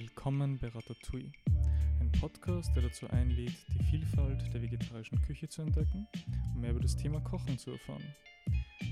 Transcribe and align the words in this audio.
Willkommen 0.00 0.56
bei 0.60 0.68
Ratatouille, 0.68 1.32
ein 1.98 2.12
Podcast, 2.20 2.70
der 2.76 2.84
dazu 2.84 3.10
einlädt, 3.10 3.56
die 3.66 3.82
Vielfalt 3.82 4.54
der 4.54 4.62
vegetarischen 4.62 5.20
Küche 5.22 5.48
zu 5.48 5.62
entdecken 5.62 6.06
und 6.54 6.60
mehr 6.60 6.70
über 6.70 6.78
das 6.78 6.94
Thema 6.94 7.18
Kochen 7.18 7.58
zu 7.58 7.72
erfahren. 7.72 8.04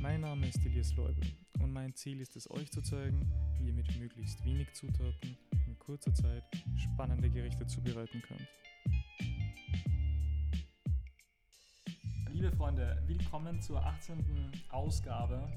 Mein 0.01 0.23
Name 0.23 0.49
ist 0.49 0.67
Elias 0.67 0.97
Leubel 0.97 1.23
und 1.61 1.73
mein 1.73 1.95
Ziel 1.95 2.21
ist 2.21 2.35
es, 2.35 2.51
euch 2.51 2.73
zu 2.73 2.83
zeigen, 2.83 3.21
wie 3.57 3.69
ihr 3.69 3.73
mit 3.73 3.97
möglichst 4.01 4.45
wenig 4.45 4.67
Zutaten 4.73 5.39
in 5.69 5.79
kurzer 5.79 6.13
Zeit 6.13 6.43
spannende 6.75 7.31
Gerichte 7.31 7.65
zubereiten 7.69 8.21
könnt. 8.23 8.49
Liebe 12.33 12.51
Freunde, 12.51 13.01
willkommen 13.07 13.63
zur 13.63 13.81
18. 13.81 14.25
Ausgabe 14.71 15.49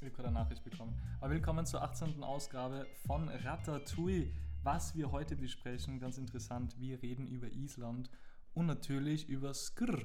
ich 0.00 0.04
habe 0.04 0.12
gerade 0.12 0.28
eine 0.28 0.38
Nachricht 0.38 0.62
bekommen. 0.62 0.94
Aber 1.20 1.32
willkommen 1.32 1.66
zur 1.66 1.82
18. 1.82 2.22
Ausgabe 2.22 2.86
von 3.04 3.28
Ratatouille. 3.28 4.30
Was 4.62 4.94
wir 4.94 5.12
heute 5.12 5.36
besprechen, 5.36 6.00
ganz 6.00 6.18
interessant, 6.18 6.78
wir 6.78 7.00
reden 7.02 7.26
über 7.26 7.46
Island 7.46 8.10
und 8.54 8.66
natürlich 8.66 9.28
über 9.28 9.54
Skr. 9.54 9.98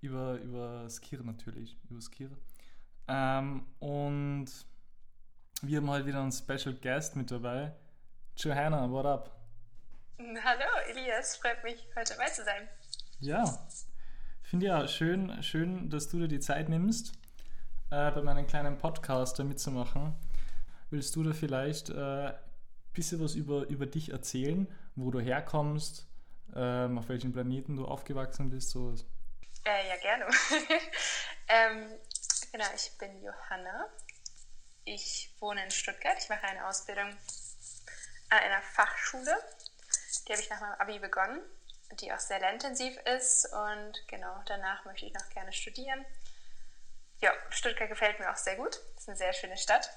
Über, 0.00 0.38
über 0.40 0.88
Skir 0.88 1.22
natürlich, 1.22 1.76
über 1.90 2.00
Skir. 2.00 2.30
Ähm, 3.08 3.66
und 3.80 4.46
wir 5.62 5.78
haben 5.78 5.90
heute 5.90 6.06
wieder 6.06 6.22
einen 6.22 6.32
Special 6.32 6.74
Guest 6.74 7.16
mit 7.16 7.30
dabei. 7.30 7.72
Johanna, 8.36 8.90
what 8.90 9.06
up? 9.06 9.36
Hallo 10.18 10.90
Elias, 10.90 11.36
freut 11.36 11.62
mich, 11.64 11.86
heute 11.96 12.14
dabei 12.14 12.30
zu 12.30 12.44
sein. 12.44 12.68
Ja, 13.20 13.66
finde 14.42 14.66
ja 14.66 14.86
schön, 14.86 15.42
schön, 15.42 15.90
dass 15.90 16.08
du 16.08 16.20
dir 16.20 16.28
die 16.28 16.40
Zeit 16.40 16.68
nimmst 16.68 17.12
äh, 17.90 18.10
bei 18.12 18.22
meinem 18.22 18.46
kleinen 18.46 18.78
Podcast 18.78 19.38
mitzumachen. 19.42 20.14
Willst 20.90 21.16
du 21.16 21.24
da 21.24 21.32
vielleicht 21.32 21.90
äh, 21.90 22.32
bisschen 22.94 23.22
was 23.22 23.34
über, 23.34 23.66
über 23.66 23.86
dich 23.86 24.10
erzählen, 24.10 24.66
wo 24.94 25.10
du 25.10 25.20
herkommst, 25.20 26.06
ähm, 26.54 26.98
auf 26.98 27.08
welchen 27.08 27.32
Planeten 27.32 27.76
du 27.76 27.86
aufgewachsen 27.86 28.50
bist? 28.50 28.70
Sowas? 28.70 29.04
Äh, 29.64 29.88
ja, 29.88 29.96
gerne. 29.96 30.26
ähm, 31.48 31.90
genau, 32.52 32.66
ich 32.74 32.96
bin 32.98 33.22
Johanna. 33.22 33.88
Ich 34.84 35.34
wohne 35.40 35.64
in 35.64 35.70
Stuttgart. 35.70 36.16
Ich 36.18 36.28
mache 36.28 36.44
eine 36.44 36.66
Ausbildung 36.66 37.08
an 38.30 38.38
einer 38.38 38.62
Fachschule. 38.62 39.34
Die 40.26 40.32
habe 40.32 40.42
ich 40.42 40.50
nach 40.50 40.60
meinem 40.60 40.80
Abi 40.80 40.98
begonnen, 40.98 41.40
die 42.00 42.12
auch 42.12 42.18
sehr 42.18 42.40
lehrintensiv 42.40 42.96
ist. 43.16 43.48
Und 43.52 44.06
genau, 44.08 44.42
danach 44.46 44.84
möchte 44.84 45.06
ich 45.06 45.14
noch 45.14 45.28
gerne 45.30 45.52
studieren 45.52 46.04
ja, 47.24 47.32
Stuttgart 47.50 47.88
gefällt 47.88 48.18
mir 48.18 48.30
auch 48.30 48.36
sehr 48.36 48.56
gut. 48.56 48.80
Es 48.96 49.02
ist 49.02 49.08
eine 49.08 49.16
sehr 49.16 49.32
schöne 49.32 49.56
Stadt. 49.56 49.88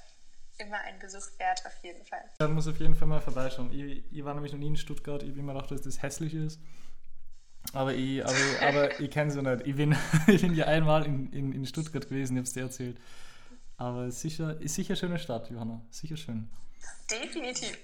Immer 0.60 0.80
ein 0.82 0.98
Besuch 1.00 1.38
wert, 1.38 1.62
auf 1.66 1.84
jeden 1.84 2.04
Fall. 2.06 2.24
Man 2.40 2.54
muss 2.54 2.68
auf 2.68 2.80
jeden 2.80 2.96
Fall 2.96 3.08
mal 3.08 3.22
vorbeischauen. 3.22 3.72
Ich, 3.72 4.04
ich 4.12 4.26
war 4.26 4.34
nämlich 4.34 4.52
noch 4.52 4.60
nie 4.60 4.68
in 4.68 4.76
Stuttgart. 4.76 5.22
Ich 5.22 5.34
bin 5.34 5.46
mir 5.46 5.54
gedacht, 5.54 5.70
dass 5.70 5.82
das 5.82 6.02
hässlich 6.02 6.34
ist. 6.34 6.60
Aber 7.74 7.94
ich, 7.94 8.26
aber, 8.26 8.36
aber 8.68 9.00
ich 9.00 9.12
kenne 9.12 9.30
sie 9.32 9.42
nicht. 9.42 9.68
Ich 9.68 9.76
bin, 9.76 9.96
ich 10.28 10.42
bin 10.42 10.56
ja 10.56 10.66
einmal 10.66 11.06
in, 11.06 11.32
in, 11.32 11.54
in 11.54 11.66
Stuttgart 11.66 12.08
gewesen, 12.08 12.34
ich 12.34 12.40
habe 12.40 12.48
es 12.48 12.54
dir 12.54 12.64
erzählt. 12.64 13.00
Aber 13.78 14.06
es 14.06 14.16
ist 14.16 14.22
sicher, 14.22 14.60
ist 14.60 14.74
sicher 14.74 14.92
eine 14.92 14.98
schöne 14.98 15.20
Stadt, 15.20 15.50
Johanna. 15.52 15.82
Sicher 15.92 16.18
schön. 16.18 16.50
Definitiv. 17.12 17.78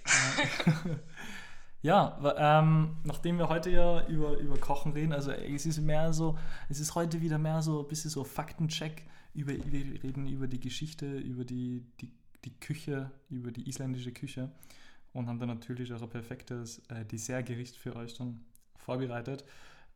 Ja, 1.83 2.17
ähm, 2.38 2.97
nachdem 3.03 3.38
wir 3.38 3.49
heute 3.49 3.69
ja 3.69 4.07
über, 4.07 4.38
über 4.38 4.57
Kochen 4.57 4.94
reden, 4.94 5.13
also 5.13 5.31
es 5.31 5.67
ist 5.67 5.79
mehr 5.79 6.13
so, 6.13 6.39
es 6.69 6.79
ist 6.79 6.95
heute 6.95 7.21
wieder 7.21 7.38
mehr 7.38 7.61
so 7.61 7.81
ein 7.81 7.88
bisschen 7.88 8.09
so 8.09 8.23
Faktencheck 8.23 9.03
über, 9.35 9.51
wir 9.51 10.03
reden 10.03 10.27
über 10.27 10.47
die 10.47 10.59
Geschichte, 10.59 11.05
über 11.17 11.44
die, 11.44 11.85
die, 12.01 12.11
die 12.45 12.59
Küche, 12.59 13.11
über 13.30 13.52
die 13.52 13.67
isländische 13.67 14.11
Küche 14.11 14.52
und 15.13 15.27
haben 15.27 15.39
dann 15.39 15.49
natürlich 15.49 15.94
auch 15.94 16.02
ein 16.02 16.09
perfektes 16.09 16.80
äh, 16.89 17.05
Dessertgericht 17.05 17.77
für 17.77 17.95
euch 17.95 18.16
dann 18.16 18.45
vorbereitet. 18.77 19.45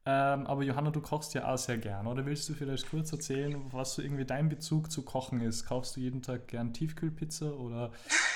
Ähm, 0.05 0.47
aber 0.47 0.63
Johanna, 0.63 0.91
du 0.91 1.01
kochst 1.01 1.33
ja 1.33 1.53
auch 1.53 1.57
sehr 1.57 1.77
gern, 1.77 2.07
oder 2.07 2.25
willst 2.25 2.47
du 2.47 2.53
vielleicht 2.53 2.89
kurz 2.89 3.11
erzählen, 3.11 3.61
was 3.73 3.95
so 3.95 4.01
irgendwie 4.01 4.23
dein 4.23 4.47
Bezug 4.47 4.89
zu 4.89 5.03
Kochen 5.03 5.41
ist? 5.41 5.65
Kaufst 5.65 5.97
du 5.97 5.99
jeden 5.99 6.21
Tag 6.21 6.47
gern 6.47 6.73
Tiefkühlpizza 6.73 7.47
oder 7.47 7.91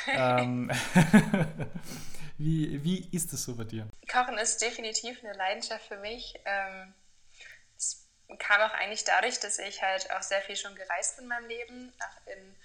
ähm, 0.08 0.70
wie, 2.38 2.84
wie 2.84 3.08
ist 3.16 3.32
es 3.32 3.44
so 3.44 3.56
bei 3.56 3.64
dir? 3.64 3.88
Kochen 4.12 4.38
ist 4.38 4.62
definitiv 4.62 5.24
eine 5.24 5.32
Leidenschaft 5.38 5.86
für 5.86 5.98
mich. 5.98 6.34
Ähm, 6.44 6.94
kam 8.38 8.62
auch 8.62 8.74
eigentlich 8.74 9.04
dadurch, 9.06 9.40
dass 9.40 9.60
ich 9.60 9.82
halt 9.82 10.12
auch 10.12 10.22
sehr 10.22 10.42
viel 10.42 10.56
schon 10.56 10.76
gereist 10.76 11.20
in 11.20 11.28
meinem 11.28 11.48
Leben, 11.48 11.94
nach, 12.00 12.28
in 12.28 12.56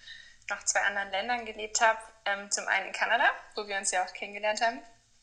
noch 0.50 0.64
zwei 0.64 0.80
anderen 0.82 1.10
Ländern 1.10 1.44
gelebt 1.44 1.80
habe. 1.80 1.98
Ähm, 2.24 2.50
zum 2.50 2.66
einen 2.68 2.88
in 2.88 2.92
Kanada, 2.92 3.24
wo 3.54 3.66
wir 3.66 3.76
uns 3.76 3.90
ja 3.90 4.04
auch 4.04 4.12
kennengelernt 4.12 4.60
haben. 4.60 4.80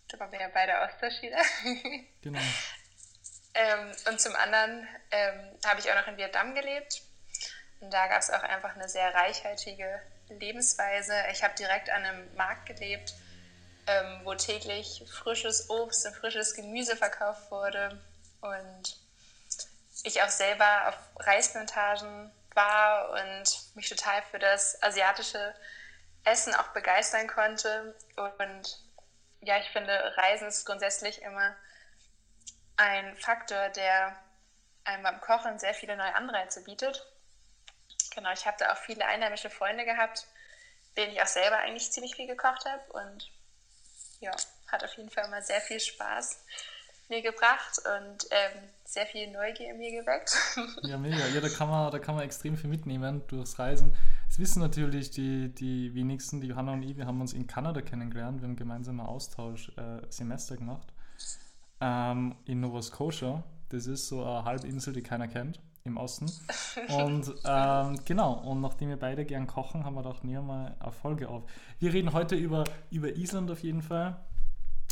Da 0.09 0.19
waren 0.19 0.31
wir 0.31 0.39
ja 0.39 0.49
beide 0.53 0.81
Austauschschüler. 0.81 1.41
Genau. 2.21 2.39
ähm, 3.53 3.91
und 4.07 4.21
zum 4.21 4.33
anderen 4.35 4.87
ähm, 5.11 5.59
habe 5.65 5.81
ich 5.81 5.91
auch 5.91 5.95
noch 5.95 6.07
in 6.07 6.15
Vietnam 6.15 6.55
gelebt. 6.55 7.01
Und 7.81 7.91
da 7.91 8.07
gab 8.07 8.21
es 8.21 8.29
auch 8.29 8.43
einfach 8.43 8.75
eine 8.75 8.87
sehr 8.87 9.13
reichhaltige 9.13 10.01
Lebensweise. 10.29 11.13
Ich 11.31 11.43
habe 11.43 11.53
direkt 11.55 11.89
an 11.89 12.05
einem 12.05 12.35
Markt 12.35 12.65
gelebt, 12.65 13.13
ähm, 13.87 14.21
wo 14.23 14.35
täglich 14.35 15.03
frisches 15.11 15.69
Obst 15.69 16.05
und 16.05 16.15
frisches 16.15 16.53
Gemüse 16.53 16.95
verkauft 16.95 17.51
wurde. 17.51 18.01
Und 18.39 18.97
ich 20.03 20.21
auch 20.21 20.29
selber 20.29 20.89
auf 20.89 21.25
Reisplantagen 21.25 22.31
war 22.55 23.11
und 23.11 23.75
mich 23.75 23.89
total 23.89 24.21
für 24.23 24.39
das 24.39 24.81
asiatische 24.81 25.53
Essen 26.23 26.55
auch 26.55 26.69
begeistern 26.69 27.27
konnte. 27.27 27.95
Und 28.15 28.79
ja, 29.41 29.57
ich 29.57 29.69
finde, 29.69 30.13
Reisen 30.17 30.47
ist 30.47 30.65
grundsätzlich 30.65 31.21
immer 31.21 31.55
ein 32.77 33.15
Faktor, 33.17 33.69
der 33.69 34.15
einem 34.83 35.03
beim 35.03 35.21
Kochen 35.21 35.59
sehr 35.59 35.73
viele 35.73 35.95
neue 35.95 36.15
Anreize 36.15 36.63
bietet. 36.63 37.05
Genau, 38.15 38.31
ich 38.31 38.45
habe 38.45 38.57
da 38.59 38.73
auch 38.73 38.77
viele 38.77 39.05
einheimische 39.05 39.49
Freunde 39.49 39.85
gehabt, 39.85 40.27
denen 40.97 41.13
ich 41.13 41.21
auch 41.21 41.27
selber 41.27 41.57
eigentlich 41.57 41.91
ziemlich 41.91 42.15
viel 42.15 42.27
gekocht 42.27 42.65
habe. 42.65 42.83
Und 42.93 43.31
ja, 44.19 44.31
hat 44.67 44.83
auf 44.83 44.93
jeden 44.95 45.09
Fall 45.09 45.25
immer 45.25 45.41
sehr 45.41 45.61
viel 45.61 45.79
Spaß 45.79 46.43
mir 47.09 47.21
gebracht 47.21 47.79
und 47.79 48.25
ähm, 48.31 48.69
sehr 48.85 49.05
viel 49.05 49.31
Neugier 49.31 49.71
in 49.71 49.77
mir 49.77 49.91
geweckt. 49.91 50.37
Ja, 50.83 50.97
mega. 50.97 51.25
Ja, 51.33 51.41
da 51.41 51.49
kann 51.49 51.69
man, 51.69 51.91
da 51.91 51.99
kann 51.99 52.15
man 52.15 52.23
extrem 52.23 52.57
viel 52.57 52.69
mitnehmen 52.69 53.21
durchs 53.27 53.59
Reisen. 53.59 53.93
Das 54.27 54.39
wissen 54.39 54.59
natürlich 54.61 55.11
die, 55.11 55.49
die 55.53 55.93
wenigsten, 55.93 56.41
die 56.41 56.47
Johanna 56.47 56.73
und 56.73 56.83
ich, 56.83 56.97
wir 56.97 57.05
haben 57.05 57.21
uns 57.21 57.33
in 57.33 57.47
Kanada 57.47 57.81
kennengelernt, 57.81 58.41
wir 58.41 58.47
haben 58.47 58.55
gemeinsam 58.55 58.99
ein 58.99 59.05
Austausch-Semester 59.05 60.55
äh, 60.55 60.57
gemacht 60.57 60.93
ähm, 61.81 62.35
in 62.45 62.59
Nova 62.59 62.81
Scotia. 62.81 63.43
Das 63.69 63.87
ist 63.87 64.07
so 64.07 64.23
eine 64.23 64.45
Halbinsel, 64.45 64.93
die 64.93 65.01
keiner 65.01 65.27
kennt 65.27 65.59
im 65.83 65.97
Osten. 65.97 66.31
Und 66.89 67.33
ähm, 67.45 67.99
genau, 68.05 68.33
und 68.33 68.61
nachdem 68.61 68.89
wir 68.89 68.97
beide 68.97 69.25
gern 69.25 69.47
kochen, 69.47 69.83
haben 69.83 69.95
wir 69.95 70.15
nehmen 70.23 70.33
wir 70.33 70.41
mal 70.41 70.75
eine 70.79 70.91
Folge 70.91 71.27
auf. 71.27 71.43
Wir 71.79 71.91
reden 71.91 72.13
heute 72.13 72.35
über, 72.35 72.63
über 72.89 73.09
Island 73.09 73.51
auf 73.51 73.59
jeden 73.63 73.81
Fall. 73.81 74.15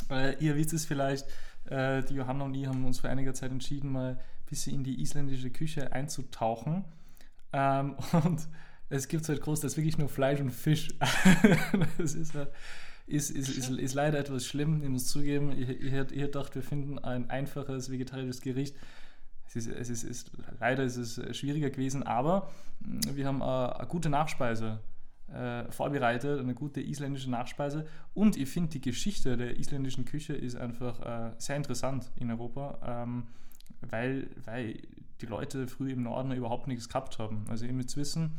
Äh, 0.10 0.36
ihr 0.44 0.56
wisst 0.56 0.74
es 0.74 0.86
vielleicht, 0.86 1.26
äh, 1.66 2.04
die 2.04 2.16
Johanna 2.16 2.46
und 2.46 2.56
ich 2.56 2.68
haben 2.68 2.86
uns 2.86 3.00
vor 3.00 3.10
einiger 3.10 3.34
Zeit 3.34 3.52
entschieden, 3.52 3.92
mal 3.92 4.12
ein 4.12 4.18
bisschen 4.48 4.76
in 4.76 4.84
die 4.84 5.02
isländische 5.02 5.50
Küche 5.50 5.92
einzutauchen. 5.92 6.86
Ähm, 7.54 7.96
und 8.24 8.48
es 8.90 9.08
gibt 9.08 9.28
halt 9.30 9.42
groß, 9.42 9.62
das 9.62 9.74
ist 9.74 9.78
wirklich 9.78 9.98
nur 9.98 10.10
Fleisch 10.10 10.40
und 10.40 10.52
Fisch. 10.52 10.90
das 11.98 12.14
ist, 12.14 12.36
halt, 12.36 12.50
ist, 13.08 13.30
ist, 13.30 13.50
ist, 13.50 13.70
ist, 13.70 13.94
leider 13.94 14.20
etwas 14.20 14.46
schlimm, 14.46 14.82
ich 14.84 14.90
muss 14.90 15.08
zugeben. 15.08 15.52
Ich, 15.52 15.70
ich, 15.70 15.94
ich 15.94 16.12
gedacht, 16.12 16.56
wir 16.56 16.64
finden 16.64 17.00
ein 17.00 17.30
einfaches 17.30 17.90
vegetarisches 17.90 18.42
Gericht. 18.42 18.76
Es 19.48 19.56
ist, 19.56 19.68
es 19.68 19.90
ist, 19.90 20.04
ist, 20.04 20.32
leider 20.60 20.84
ist 20.84 20.98
es 20.98 21.38
schwieriger 21.38 21.70
gewesen, 21.70 22.04
aber 22.04 22.50
wir 22.80 23.28
haben 23.28 23.42
eine, 23.42 23.76
eine 23.78 23.88
gute 23.88 24.10
Nachspeise 24.10 24.80
äh, 25.34 25.72
vorbereitet, 25.72 26.40
eine 26.40 26.54
gute 26.54 26.82
isländische 26.82 27.30
Nachspeise. 27.30 27.86
Und 28.14 28.38
ich 28.38 28.50
finde, 28.50 28.70
die 28.70 28.82
Geschichte 28.82 29.38
der 29.38 29.58
isländischen 29.60 30.06
Küche 30.06 30.34
ist 30.34 30.56
einfach 30.56 31.00
äh, 31.02 31.32
sehr 31.38 31.58
interessant 31.58 32.12
in 32.16 32.32
Europa, 32.32 32.80
ähm, 32.86 33.28
weil, 33.82 34.30
weil 34.46 34.80
die 35.22 35.26
Leute 35.26 35.68
früh 35.68 35.92
im 35.92 36.04
Norden 36.04 36.32
überhaupt 36.32 36.68
nichts 36.68 36.90
gehabt 36.90 37.20
haben. 37.20 37.46
Also 37.50 37.66
ihr 37.66 37.74
müsst 37.74 37.98
wissen, 37.98 38.36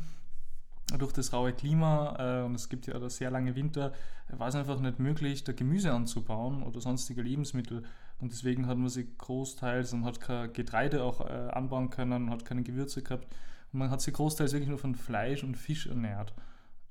durch 0.97 1.13
das 1.13 1.33
raue 1.33 1.53
Klima 1.53 2.41
äh, 2.41 2.45
und 2.45 2.55
es 2.55 2.69
gibt 2.69 2.87
ja 2.87 2.95
auch 2.95 3.09
sehr 3.09 3.31
lange 3.31 3.55
Winter, 3.55 3.93
war 4.29 4.47
es 4.47 4.55
einfach 4.55 4.79
nicht 4.79 4.99
möglich, 4.99 5.43
da 5.43 5.53
Gemüse 5.53 5.91
anzubauen 5.91 6.63
oder 6.63 6.81
sonstige 6.81 7.21
Lebensmittel. 7.21 7.83
Und 8.19 8.31
deswegen 8.31 8.67
hat 8.67 8.77
man 8.77 8.89
sich 8.89 9.17
großteils 9.17 9.93
und 9.93 10.05
hat 10.05 10.21
kein 10.21 10.53
Getreide 10.53 11.03
auch 11.03 11.21
äh, 11.21 11.49
anbauen 11.51 11.89
können, 11.89 12.29
hat 12.29 12.45
keine 12.45 12.63
Gewürze 12.63 13.01
gehabt. 13.01 13.27
Und 13.71 13.79
man 13.79 13.89
hat 13.89 14.01
sich 14.01 14.13
großteils 14.13 14.53
wirklich 14.53 14.69
nur 14.69 14.77
von 14.77 14.95
Fleisch 14.95 15.43
und 15.43 15.57
Fisch 15.57 15.87
ernährt. 15.87 16.33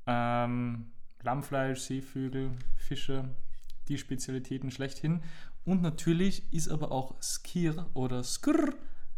Ähm, 0.07 0.87
Lammfleisch, 1.23 1.81
Seevögel, 1.81 2.51
Fische, 2.77 3.29
die 3.89 3.99
Spezialitäten 3.99 4.71
schlechthin. 4.71 5.23
Und 5.65 5.83
natürlich 5.83 6.53
ist 6.53 6.69
aber 6.69 6.91
auch 6.91 7.15
Skir 7.23 7.87
oder 7.95 8.25
Skr 8.25 8.75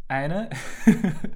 eine, 0.07 0.49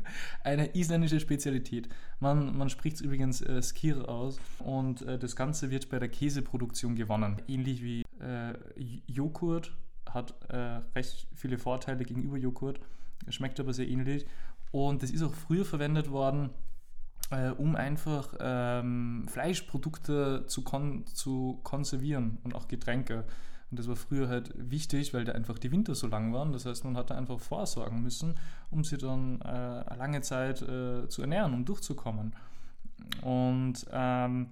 eine 0.44 0.76
isländische 0.76 1.20
Spezialität. 1.20 1.90
Man, 2.20 2.56
man 2.56 2.70
spricht 2.70 2.98
es 2.98 3.02
übrigens 3.02 3.42
äh, 3.42 3.62
Skir 3.62 4.08
aus 4.08 4.40
und 4.60 5.02
äh, 5.02 5.18
das 5.18 5.36
Ganze 5.36 5.72
wird 5.72 5.90
bei 5.90 5.98
der 5.98 6.10
Käseproduktion 6.10 6.96
gewonnen. 6.96 7.42
Ähnlich 7.48 7.84
wie 7.84 8.04
äh, 8.20 8.54
Joghurt 9.08 9.76
hat 10.08 10.36
äh, 10.50 10.82
recht 10.96 11.28
viele 11.34 11.58
Vorteile 11.58 12.04
gegenüber 12.06 12.38
Joghurt, 12.38 12.80
schmeckt 13.30 13.60
aber 13.60 13.74
sehr 13.74 13.88
ähnlich. 13.88 14.26
Und 14.72 15.02
das 15.02 15.10
ist 15.10 15.24
auch 15.24 15.34
früher 15.34 15.66
verwendet 15.66 16.12
worden, 16.12 16.52
äh, 17.32 17.50
um 17.50 17.76
einfach 17.76 18.34
ähm, 18.40 19.26
Fleischprodukte 19.28 20.46
zu, 20.48 20.64
kon 20.64 21.06
zu 21.08 21.60
konservieren 21.64 22.40
und 22.44 22.56
auch 22.56 22.68
Getränke. 22.68 23.26
Und 23.70 23.78
das 23.78 23.88
war 23.88 23.96
früher 23.96 24.30
halt 24.30 24.52
wichtig, 24.56 25.14
weil 25.14 25.26
da 25.26 25.34
einfach 25.34 25.60
die 25.60 25.72
Winter 25.72 25.94
so 25.94 26.08
lang 26.08 26.34
waren. 26.34 26.54
Das 26.54 26.66
heißt, 26.66 26.84
man 26.86 26.98
hatte 26.98 27.16
einfach 27.16 27.40
vorsorgen 27.40 28.02
müssen, 28.02 28.36
um 28.72 28.84
sie 28.84 28.98
dann 28.98 29.42
äh, 29.42 29.96
lange 29.96 30.22
Zeit 30.22 30.62
äh, 30.64 31.08
zu 31.08 31.22
ernähren, 31.22 31.54
um 31.54 31.66
durchzukommen. 31.66 32.36
Und 33.22 33.86
ähm, 33.92 34.48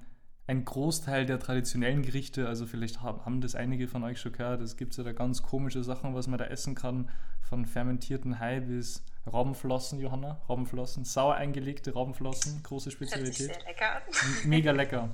ein 0.45 0.63
Großteil 0.63 1.25
der 1.25 1.39
traditionellen 1.39 2.03
Gerichte, 2.03 2.47
also 2.47 2.65
vielleicht 2.65 3.01
haben 3.01 3.41
das 3.41 3.55
einige 3.55 3.87
von 3.87 4.03
euch 4.03 4.21
schon 4.21 4.31
gehört, 4.31 4.61
es 4.61 4.77
gibt 4.77 4.95
ja 4.95 5.03
da 5.03 5.11
ganz 5.11 5.41
komische 5.41 5.83
Sachen, 5.83 6.15
was 6.15 6.27
man 6.27 6.37
da 6.37 6.45
essen 6.45 6.73
kann, 6.73 7.09
von 7.41 7.65
fermentierten 7.65 8.39
Hai 8.39 8.61
bis 8.61 9.03
Robbenflossen, 9.27 9.99
Johanna, 9.99 10.41
Robbenflossen, 10.49 11.05
sauer 11.05 11.35
eingelegte 11.35 11.93
Robbenflossen, 11.93 12.63
große 12.63 12.91
Spezialität. 12.91 13.35
Sehr 13.35 13.63
lecker. 13.65 14.01
Mega 14.45 14.71
lecker. 14.71 15.09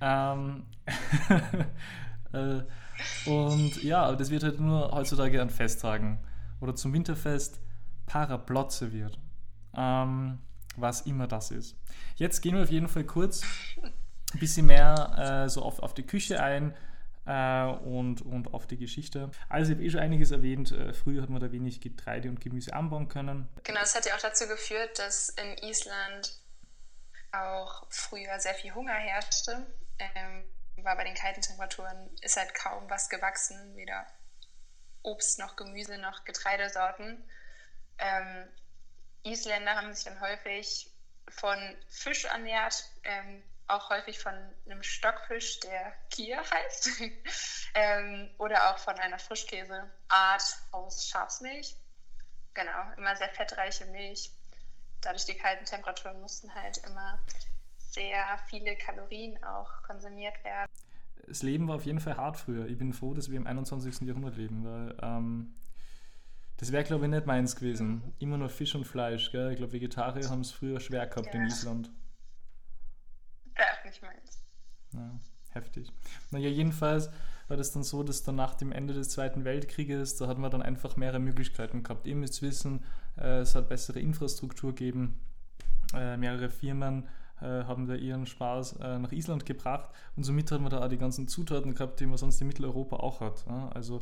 ähm, 0.00 0.64
äh, 2.32 2.60
und 3.28 3.82
ja, 3.82 4.14
das 4.14 4.30
wird 4.30 4.42
halt 4.42 4.60
nur 4.60 4.90
heutzutage 4.92 5.40
an 5.40 5.50
Festtagen 5.50 6.18
oder 6.60 6.74
zum 6.74 6.92
Winterfest 6.92 7.60
Parablot 8.06 8.72
serviert. 8.72 9.18
Ähm, 9.74 10.38
was 10.76 11.02
immer 11.02 11.26
das 11.26 11.50
ist. 11.50 11.76
Jetzt 12.16 12.40
gehen 12.40 12.54
wir 12.54 12.62
auf 12.62 12.70
jeden 12.70 12.88
Fall 12.88 13.04
kurz 13.04 13.42
ein 13.82 14.40
bisschen 14.40 14.66
mehr 14.66 15.44
äh, 15.44 15.48
so 15.48 15.62
auf, 15.62 15.80
auf 15.80 15.94
die 15.94 16.04
Küche 16.04 16.42
ein 16.42 16.74
und, 17.30 18.22
und 18.22 18.54
auf 18.54 18.66
die 18.66 18.76
Geschichte. 18.76 19.30
Also 19.48 19.72
ich 19.72 19.78
habe 19.78 19.86
eh 19.86 19.90
schon 19.90 20.00
einiges 20.00 20.30
erwähnt. 20.30 20.72
Äh, 20.72 20.92
früher 20.92 21.22
hat 21.22 21.30
man 21.30 21.40
da 21.40 21.52
wenig 21.52 21.80
Getreide 21.80 22.28
und 22.28 22.40
Gemüse 22.40 22.72
anbauen 22.72 23.08
können. 23.08 23.48
Genau, 23.64 23.80
das 23.80 23.94
hat 23.94 24.06
ja 24.06 24.14
auch 24.14 24.20
dazu 24.20 24.46
geführt, 24.46 24.98
dass 24.98 25.30
in 25.30 25.68
Island 25.68 26.40
auch 27.32 27.86
früher 27.90 28.38
sehr 28.40 28.54
viel 28.54 28.74
Hunger 28.74 28.94
herrschte. 28.94 29.66
Ähm, 29.98 30.44
weil 30.84 30.96
bei 30.96 31.04
den 31.04 31.14
kalten 31.14 31.42
Temperaturen 31.42 32.10
ist 32.22 32.36
halt 32.36 32.54
kaum 32.54 32.88
was 32.88 33.08
gewachsen, 33.08 33.76
weder 33.76 34.06
Obst 35.02 35.38
noch 35.38 35.56
Gemüse 35.56 35.98
noch 35.98 36.24
Getreidesorten. 36.24 37.22
Ähm, 37.98 38.48
Isländer 39.22 39.76
haben 39.76 39.92
sich 39.92 40.04
dann 40.04 40.20
häufig 40.20 40.90
von 41.28 41.58
Fisch 41.88 42.24
ernährt, 42.24 42.84
ähm, 43.04 43.42
auch 43.74 43.90
häufig 43.90 44.18
von 44.18 44.32
einem 44.66 44.82
Stockfisch, 44.82 45.60
der 45.60 45.92
Kier 46.10 46.38
heißt, 46.38 46.90
ähm, 47.74 48.30
oder 48.38 48.70
auch 48.70 48.78
von 48.78 48.94
einer 48.94 49.18
Frischkäseart 49.18 50.58
aus 50.72 51.08
Schafsmilch. 51.08 51.76
Genau, 52.54 52.92
immer 52.96 53.14
sehr 53.16 53.28
fettreiche 53.30 53.86
Milch. 53.86 54.30
Dadurch 55.00 55.24
die 55.24 55.36
kalten 55.36 55.64
Temperaturen 55.64 56.20
mussten 56.20 56.54
halt 56.54 56.78
immer 56.78 57.18
sehr 57.78 58.38
viele 58.48 58.76
Kalorien 58.76 59.42
auch 59.44 59.82
konsumiert 59.82 60.42
werden. 60.44 60.70
Das 61.26 61.42
Leben 61.42 61.68
war 61.68 61.76
auf 61.76 61.86
jeden 61.86 62.00
Fall 62.00 62.16
hart 62.16 62.36
früher. 62.36 62.66
Ich 62.66 62.78
bin 62.78 62.92
froh, 62.92 63.14
dass 63.14 63.30
wir 63.30 63.36
im 63.36 63.46
21. 63.46 64.00
Jahrhundert 64.02 64.36
leben, 64.36 64.64
weil 64.64 64.96
ähm, 65.02 65.54
das 66.56 66.72
wäre, 66.72 66.84
glaube 66.84 67.06
ich, 67.06 67.10
nicht 67.10 67.26
meins 67.26 67.56
gewesen. 67.56 68.14
Immer 68.18 68.36
nur 68.36 68.48
Fisch 68.50 68.74
und 68.74 68.84
Fleisch. 68.84 69.32
Gell? 69.32 69.52
Ich 69.52 69.56
glaube, 69.56 69.72
Vegetarier 69.72 70.28
haben 70.28 70.40
es 70.40 70.50
früher 70.50 70.80
schwer 70.80 71.06
gehabt 71.06 71.28
ja. 71.28 71.40
in 71.40 71.46
Island. 71.46 71.90
Ja, 73.56 73.66
nicht 73.84 74.02
meins. 74.02 74.44
Ja, 75.00 75.20
heftig. 75.50 75.92
Naja, 76.30 76.48
jedenfalls 76.48 77.10
war 77.48 77.56
das 77.56 77.72
dann 77.72 77.82
so, 77.82 78.02
dass 78.02 78.22
dann 78.22 78.36
nach 78.36 78.54
dem 78.54 78.70
Ende 78.70 78.94
des 78.94 79.08
Zweiten 79.08 79.44
Weltkrieges, 79.44 80.16
da 80.16 80.28
hatten 80.28 80.40
wir 80.40 80.50
dann 80.50 80.62
einfach 80.62 80.96
mehrere 80.96 81.18
Möglichkeiten 81.18 81.82
gehabt. 81.82 82.06
Ihr 82.06 82.16
müsst 82.16 82.42
wissen, 82.42 82.84
äh, 83.16 83.40
es 83.40 83.54
hat 83.54 83.68
bessere 83.68 83.98
Infrastruktur 83.98 84.74
gegeben, 84.74 85.18
äh, 85.94 86.16
mehrere 86.16 86.50
Firmen 86.50 87.08
äh, 87.40 87.64
haben 87.64 87.86
da 87.86 87.94
ihren 87.94 88.26
Spaß 88.26 88.76
äh, 88.80 88.98
nach 88.98 89.12
Island 89.12 89.46
gebracht 89.46 89.88
und 90.14 90.24
somit 90.24 90.52
hat 90.52 90.60
man 90.60 90.70
da 90.70 90.84
auch 90.84 90.88
die 90.88 90.98
ganzen 90.98 91.26
Zutaten 91.26 91.74
gehabt, 91.74 91.98
die 91.98 92.06
man 92.06 92.18
sonst 92.18 92.40
in 92.40 92.46
Mitteleuropa 92.46 92.96
auch 92.96 93.20
hat. 93.20 93.44
Also 93.74 94.00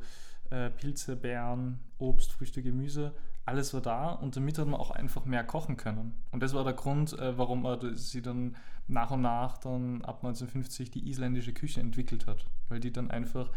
äh, 0.51 0.71
Pilze, 0.71 1.17
Beeren, 1.17 1.79
Obst, 1.99 2.33
Früchte, 2.33 2.63
Gemüse, 2.63 3.15
alles 3.49 3.75
war 3.75 3.81
da 3.81 4.13
und 4.13 4.37
damit 4.37 4.59
hat 4.59 4.69
man 4.69 4.79
auch 4.79 4.91
einfach 4.91 5.25
mehr 5.25 5.43
kochen 5.43 5.77
können. 5.77 6.15
Und 6.31 6.43
das 6.43 6.55
war 6.55 6.65
der 6.65 6.75
Grund, 6.75 7.19
äh, 7.19 7.37
warum 7.37 7.63
man 7.63 7.97
sie 7.97 8.23
dann 8.23 8.57
nach 8.87 9.11
und 9.11 9.23
nach 9.23 9.59
dann 9.59 10.03
ab 10.05 10.19
1950 10.19 10.91
die 10.91 11.09
isländische 11.09 11.53
Küche 11.53 11.81
entwickelt 11.81 12.27
hat, 12.27 12.45
weil 12.69 12.81
die 12.81 12.93
dann 12.93 13.11
einfach 13.11 13.51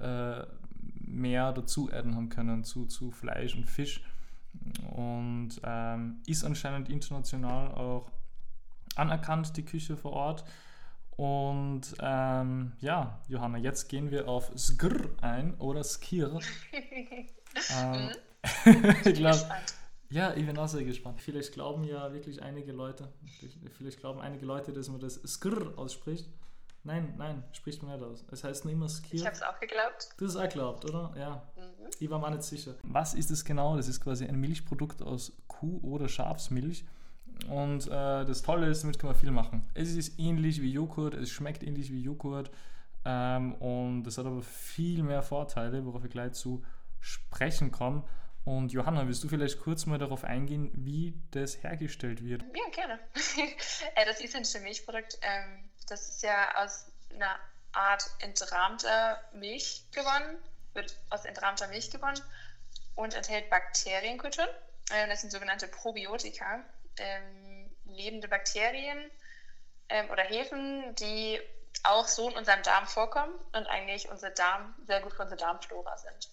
äh, 0.00 0.42
mehr 1.00 1.52
dazu 1.52 1.90
adden 1.90 2.14
haben 2.14 2.28
können 2.28 2.62
zu, 2.62 2.86
zu 2.86 3.10
Fleisch 3.10 3.56
und 3.56 3.64
Fisch 3.64 4.02
und 4.90 5.50
ähm, 5.64 6.20
ist 6.26 6.44
anscheinend 6.44 6.88
international 6.88 7.72
auch 7.72 8.10
anerkannt, 8.96 9.56
die 9.56 9.64
Küche 9.64 9.96
vor 9.96 10.12
Ort. 10.12 10.44
Und 11.16 11.96
ähm, 12.00 12.72
ja, 12.80 13.20
Johanna, 13.28 13.58
jetzt 13.58 13.88
gehen 13.88 14.10
wir 14.10 14.28
auf 14.28 14.52
Skr 14.56 15.10
ein 15.20 15.54
oder 15.54 15.82
Skir. 15.82 16.38
ähm, 17.76 18.10
ich 19.04 19.14
glaube, 19.14 19.48
ja, 20.10 20.34
ich 20.34 20.46
bin 20.46 20.56
auch 20.58 20.68
sehr 20.68 20.84
gespannt. 20.84 21.20
Vielleicht 21.20 21.52
glauben 21.52 21.84
ja 21.84 22.12
wirklich 22.12 22.42
einige 22.42 22.72
Leute, 22.72 23.12
vielleicht 23.76 24.00
glauben 24.00 24.20
einige 24.20 24.46
Leute, 24.46 24.72
dass 24.72 24.88
man 24.88 25.00
das 25.00 25.20
Skr 25.26 25.76
ausspricht. 25.76 26.28
Nein, 26.84 27.14
nein, 27.18 27.42
spricht 27.52 27.82
man 27.82 27.98
nicht 27.98 28.08
aus. 28.08 28.24
Es 28.30 28.44
heißt 28.44 28.64
nur 28.64 28.72
immer 28.72 28.88
Skir. 28.88 29.14
Ich 29.14 29.26
habe 29.26 29.34
es 29.34 29.42
auch 29.42 29.58
geglaubt. 29.60 30.08
Du 30.16 30.24
hast 30.24 30.34
es 30.34 30.36
auch 30.36 30.44
geglaubt, 30.44 30.84
oder? 30.84 31.12
Ja. 31.18 31.50
Mhm. 31.56 31.90
Ich 31.98 32.08
war 32.08 32.18
mir 32.18 32.30
nicht 32.30 32.44
sicher. 32.44 32.74
Was 32.84 33.14
ist 33.14 33.30
es 33.30 33.44
genau? 33.44 33.76
Das 33.76 33.88
ist 33.88 34.00
quasi 34.00 34.24
ein 34.26 34.36
Milchprodukt 34.36 35.02
aus 35.02 35.32
Kuh- 35.48 35.80
oder 35.82 36.08
Schafsmilch 36.08 36.84
und 37.46 37.86
äh, 37.86 38.24
das 38.24 38.42
Tolle 38.42 38.68
ist, 38.68 38.82
damit 38.82 38.98
kann 38.98 39.08
man 39.08 39.18
viel 39.18 39.30
machen. 39.30 39.64
Es 39.74 39.94
ist 39.94 40.18
ähnlich 40.18 40.60
wie 40.60 40.72
Joghurt, 40.72 41.14
es 41.14 41.30
schmeckt 41.30 41.62
ähnlich 41.62 41.92
wie 41.92 42.02
Joghurt 42.02 42.50
ähm, 43.04 43.54
und 43.54 44.06
es 44.06 44.18
hat 44.18 44.26
aber 44.26 44.42
viel 44.42 45.02
mehr 45.02 45.22
Vorteile, 45.22 45.84
worauf 45.84 46.04
ich 46.04 46.10
gleich 46.10 46.32
zu 46.32 46.62
sprechen 47.00 47.70
komme. 47.70 48.02
Und 48.48 48.72
Johanna, 48.72 49.06
willst 49.06 49.22
du 49.22 49.28
vielleicht 49.28 49.60
kurz 49.60 49.84
mal 49.84 49.98
darauf 49.98 50.24
eingehen, 50.24 50.70
wie 50.74 51.12
das 51.32 51.62
hergestellt 51.62 52.24
wird? 52.24 52.42
Ja, 52.56 52.70
gerne. 52.70 52.98
Äh, 53.94 54.06
das 54.06 54.22
isländische 54.22 54.60
Milchprodukt, 54.60 55.18
ähm, 55.20 55.68
das 55.86 56.08
ist 56.08 56.22
ja 56.22 56.56
aus 56.56 56.90
einer 57.14 57.38
Art 57.72 58.10
entrahmter 58.20 59.22
Milch 59.34 59.84
gewonnen, 59.92 60.38
wird 60.72 60.96
aus 61.10 61.26
entrahmter 61.26 61.68
Milch 61.68 61.90
gewonnen 61.90 62.18
und 62.94 63.14
enthält 63.14 63.50
Bakterienkulturen. 63.50 64.48
Äh, 64.92 65.06
das 65.08 65.20
sind 65.20 65.30
sogenannte 65.30 65.68
Probiotika 65.68 66.64
ähm, 66.96 67.70
lebende 67.84 68.28
Bakterien 68.28 69.10
ähm, 69.90 70.08
oder 70.08 70.22
Hefen, 70.22 70.94
die 70.94 71.38
auch 71.82 72.08
so 72.08 72.30
in 72.30 72.36
unserem 72.38 72.62
Darm 72.62 72.86
vorkommen 72.86 73.34
und 73.52 73.66
eigentlich 73.66 74.08
unser 74.08 74.30
Darm 74.30 74.74
sehr 74.86 75.02
gut 75.02 75.12
für 75.12 75.22
unsere 75.22 75.38
Darmflora 75.38 75.98
sind. 75.98 76.30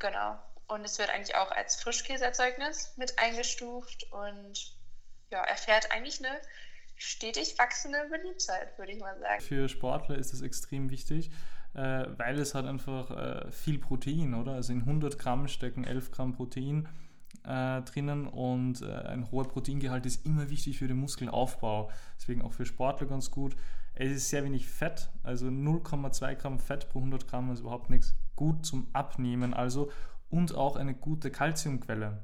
Genau. 0.00 0.38
Und 0.66 0.84
es 0.84 0.98
wird 0.98 1.10
eigentlich 1.10 1.36
auch 1.36 1.50
als 1.52 1.80
Frischkäseerzeugnis 1.80 2.94
mit 2.96 3.18
eingestuft 3.18 4.06
und 4.12 4.76
ja, 5.30 5.42
erfährt 5.44 5.90
eigentlich 5.92 6.24
eine 6.24 6.40
stetig 6.96 7.58
wachsende 7.58 7.98
Beliebtheit, 8.10 8.76
würde 8.78 8.92
ich 8.92 9.00
mal 9.00 9.18
sagen. 9.18 9.40
Für 9.40 9.68
Sportler 9.68 10.16
ist 10.16 10.32
es 10.32 10.42
extrem 10.42 10.90
wichtig, 10.90 11.30
äh, 11.74 12.06
weil 12.16 12.38
es 12.38 12.54
hat 12.54 12.66
einfach 12.66 13.10
äh, 13.10 13.50
viel 13.50 13.78
Protein, 13.78 14.34
oder? 14.34 14.52
Also 14.52 14.72
in 14.72 14.80
100 14.80 15.18
Gramm 15.18 15.48
stecken 15.48 15.84
11 15.84 16.10
Gramm 16.10 16.32
Protein 16.34 16.88
äh, 17.44 17.82
drinnen 17.82 18.26
und 18.26 18.82
ein 18.82 19.30
hoher 19.30 19.48
Proteingehalt 19.48 20.04
ist 20.06 20.26
immer 20.26 20.50
wichtig 20.50 20.78
für 20.78 20.88
den 20.88 20.98
Muskelaufbau. 20.98 21.90
Deswegen 22.18 22.42
auch 22.42 22.52
für 22.52 22.66
Sportler 22.66 23.06
ganz 23.06 23.30
gut. 23.30 23.56
Es 23.94 24.10
ist 24.10 24.30
sehr 24.30 24.44
wenig 24.44 24.68
Fett, 24.68 25.10
also 25.22 25.46
0,2 25.46 26.34
Gramm 26.36 26.58
Fett 26.58 26.88
pro 26.88 26.98
100 26.98 27.26
Gramm 27.26 27.50
ist 27.52 27.60
überhaupt 27.60 27.90
nichts. 27.90 28.14
Gut 28.40 28.64
zum 28.64 28.86
Abnehmen 28.94 29.52
also 29.52 29.92
und 30.30 30.54
auch 30.54 30.76
eine 30.76 30.94
gute 30.94 31.30
Kalziumquelle. 31.30 32.22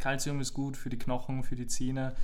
Kalzium 0.00 0.40
ist 0.40 0.52
gut 0.52 0.76
für 0.76 0.90
die 0.90 0.98
Knochen, 0.98 1.44
für 1.44 1.54
die 1.54 1.68
Zähne 1.68 2.16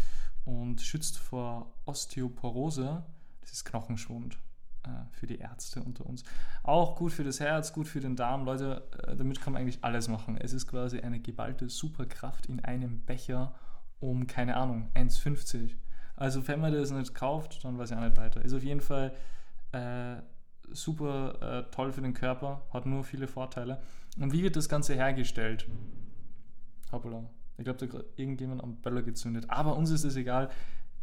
und 0.44 0.80
schützt 0.80 1.18
vor 1.18 1.72
Osteoporose, 1.84 3.04
das 3.40 3.52
ist 3.52 3.64
Knochenschwund. 3.66 4.36
Äh, 4.82 4.88
für 5.12 5.28
die 5.28 5.38
Ärzte 5.38 5.80
unter 5.80 6.04
uns. 6.06 6.24
Auch 6.64 6.96
gut 6.96 7.12
für 7.12 7.22
das 7.22 7.38
Herz, 7.38 7.72
gut 7.72 7.86
für 7.86 8.00
den 8.00 8.16
Darm. 8.16 8.44
Leute, 8.44 8.82
äh, 9.06 9.14
damit 9.14 9.40
kann 9.40 9.52
man 9.52 9.62
eigentlich 9.62 9.78
alles 9.84 10.08
machen. 10.08 10.36
Es 10.36 10.52
ist 10.52 10.66
quasi 10.66 10.98
eine 10.98 11.20
geballte 11.20 11.68
Superkraft 11.68 12.46
in 12.46 12.64
einem 12.64 12.98
Becher 13.02 13.54
um, 14.00 14.26
keine 14.26 14.56
Ahnung, 14.56 14.90
1,50. 14.94 15.76
Also 16.16 16.48
wenn 16.48 16.60
man 16.60 16.72
das 16.72 16.90
nicht 16.90 17.14
kauft, 17.14 17.64
dann 17.64 17.78
weiß 17.78 17.92
ich 17.92 17.96
auch 17.96 18.02
nicht 18.02 18.16
weiter. 18.16 18.44
Ist 18.44 18.54
auf 18.54 18.64
jeden 18.64 18.80
Fall 18.80 19.14
äh, 19.70 20.16
super 20.74 21.66
äh, 21.68 21.74
toll 21.74 21.92
für 21.92 22.02
den 22.02 22.14
Körper, 22.14 22.62
hat 22.72 22.86
nur 22.86 23.04
viele 23.04 23.26
Vorteile. 23.26 23.80
Und 24.18 24.32
wie 24.32 24.42
wird 24.42 24.56
das 24.56 24.68
Ganze 24.68 24.94
hergestellt? 24.94 25.66
Hoppala. 26.92 27.28
Ich 27.56 27.64
glaube, 27.64 27.86
da 27.86 27.98
hat 27.98 28.04
irgendjemand 28.16 28.62
am 28.62 28.76
Böller 28.76 29.02
gezündet. 29.02 29.46
Aber 29.48 29.76
uns 29.76 29.90
ist 29.90 30.04
es 30.04 30.16
egal. 30.16 30.50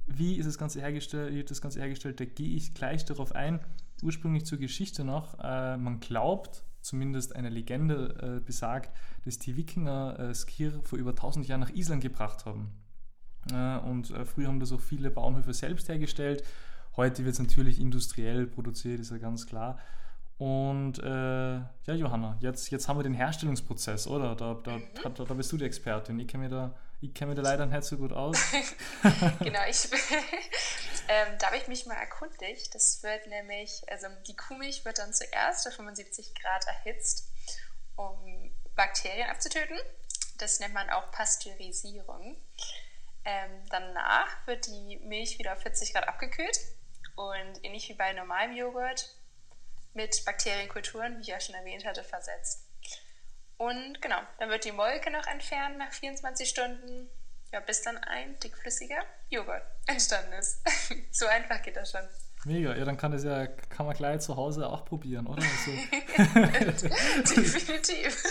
Wie 0.05 0.35
ist 0.35 0.45
das 0.45 0.57
Ganze 0.57 0.81
hergestellt? 0.81 1.33
Wird 1.33 1.51
das 1.51 1.61
Ganze 1.61 1.79
hergestellt? 1.79 2.19
Da 2.19 2.25
gehe 2.25 2.55
ich 2.55 2.73
gleich 2.73 3.05
darauf 3.05 3.33
ein. 3.33 3.59
Ursprünglich 4.01 4.45
zur 4.45 4.57
Geschichte 4.57 5.03
noch. 5.03 5.39
Äh, 5.39 5.77
man 5.77 5.99
glaubt, 5.99 6.63
zumindest 6.81 7.35
eine 7.35 7.49
Legende 7.49 8.39
äh, 8.39 8.45
besagt, 8.45 8.95
dass 9.25 9.37
die 9.37 9.55
Wikinger 9.55 10.19
äh, 10.19 10.35
Skir 10.35 10.81
vor 10.83 10.99
über 10.99 11.11
1000 11.11 11.47
Jahren 11.47 11.61
nach 11.61 11.69
Island 11.69 12.01
gebracht 12.01 12.45
haben. 12.45 12.71
Äh, 13.51 13.77
und 13.79 14.11
äh, 14.11 14.25
früher 14.25 14.47
haben 14.47 14.59
das 14.59 14.71
auch 14.71 14.81
viele 14.81 15.11
Bauernhöfe 15.11 15.53
selbst 15.53 15.87
hergestellt. 15.89 16.43
Heute 16.97 17.23
wird 17.23 17.33
es 17.33 17.39
natürlich 17.39 17.79
industriell 17.79 18.47
produziert, 18.47 18.99
ist 18.99 19.11
ja 19.11 19.17
ganz 19.17 19.47
klar. 19.47 19.79
Und 20.41 20.97
äh, 20.97 21.57
ja, 21.59 21.93
Johanna, 21.93 22.35
jetzt, 22.41 22.71
jetzt 22.71 22.87
haben 22.87 22.97
wir 22.97 23.03
den 23.03 23.13
Herstellungsprozess, 23.13 24.07
oder? 24.07 24.35
Da, 24.35 24.55
da, 24.55 24.77
mhm. 24.77 24.89
da, 25.03 25.09
da 25.09 25.33
bist 25.35 25.51
du 25.51 25.57
die 25.57 25.65
Expertin. 25.65 26.19
Ich 26.19 26.27
kenne 26.27 26.45
mich, 26.45 26.51
da, 26.51 26.75
mich 26.99 27.35
da 27.35 27.41
leider 27.43 27.65
nicht 27.67 27.83
so 27.83 27.95
gut 27.95 28.11
aus. 28.11 28.37
genau, 29.39 29.59
ich 29.69 29.87
ähm, 31.07 31.37
da 31.37 31.45
habe 31.45 31.57
ich 31.57 31.67
mich 31.67 31.85
mal 31.85 31.93
erkundigt. 31.93 32.73
Das 32.73 33.03
wird 33.03 33.27
nämlich, 33.27 33.83
also 33.87 34.07
die 34.27 34.35
Kuhmilch 34.35 34.83
wird 34.83 34.97
dann 34.97 35.13
zuerst 35.13 35.67
auf 35.67 35.75
75 35.75 36.33
Grad 36.33 36.65
erhitzt, 36.65 37.31
um 37.95 38.51
Bakterien 38.75 39.29
abzutöten. 39.29 39.77
Das 40.39 40.59
nennt 40.59 40.73
man 40.73 40.89
auch 40.89 41.11
Pasteurisierung. 41.11 42.35
Ähm, 43.25 43.51
danach 43.69 44.47
wird 44.47 44.65
die 44.65 44.99
Milch 45.05 45.37
wieder 45.37 45.53
auf 45.53 45.61
40 45.61 45.93
Grad 45.93 46.07
abgekühlt 46.07 46.59
und 47.15 47.63
ähnlich 47.63 47.89
wie 47.89 47.93
bei 47.93 48.13
normalem 48.13 48.55
Joghurt 48.55 49.15
mit 49.93 50.23
Bakterienkulturen, 50.25 51.17
wie 51.17 51.21
ich 51.21 51.27
ja 51.27 51.39
schon 51.39 51.55
erwähnt 51.55 51.85
hatte, 51.85 52.03
versetzt. 52.03 52.67
Und 53.57 54.01
genau, 54.01 54.17
dann 54.39 54.49
wird 54.49 54.65
die 54.65 54.71
Molke 54.71 55.11
noch 55.11 55.27
entfernt 55.27 55.77
nach 55.77 55.91
24 55.91 56.49
Stunden, 56.49 57.09
ja, 57.51 57.59
bis 57.59 57.83
dann 57.83 57.97
ein 57.97 58.39
dickflüssiger 58.39 59.03
Joghurt 59.29 59.61
entstanden 59.85 60.33
ist. 60.33 60.61
so 61.11 61.27
einfach 61.27 61.61
geht 61.61 61.75
das 61.75 61.91
schon. 61.91 62.01
Mega, 62.45 62.75
ja, 62.75 62.85
dann 62.85 62.97
kann 62.97 63.11
das 63.11 63.23
ja, 63.23 63.45
kann 63.45 63.85
man 63.85 63.95
gleich 63.95 64.21
zu 64.21 64.35
Hause 64.35 64.67
auch 64.67 64.83
probieren, 64.83 65.27
oder? 65.27 65.43
Also, 65.43 65.71
Definitiv. 67.35 68.23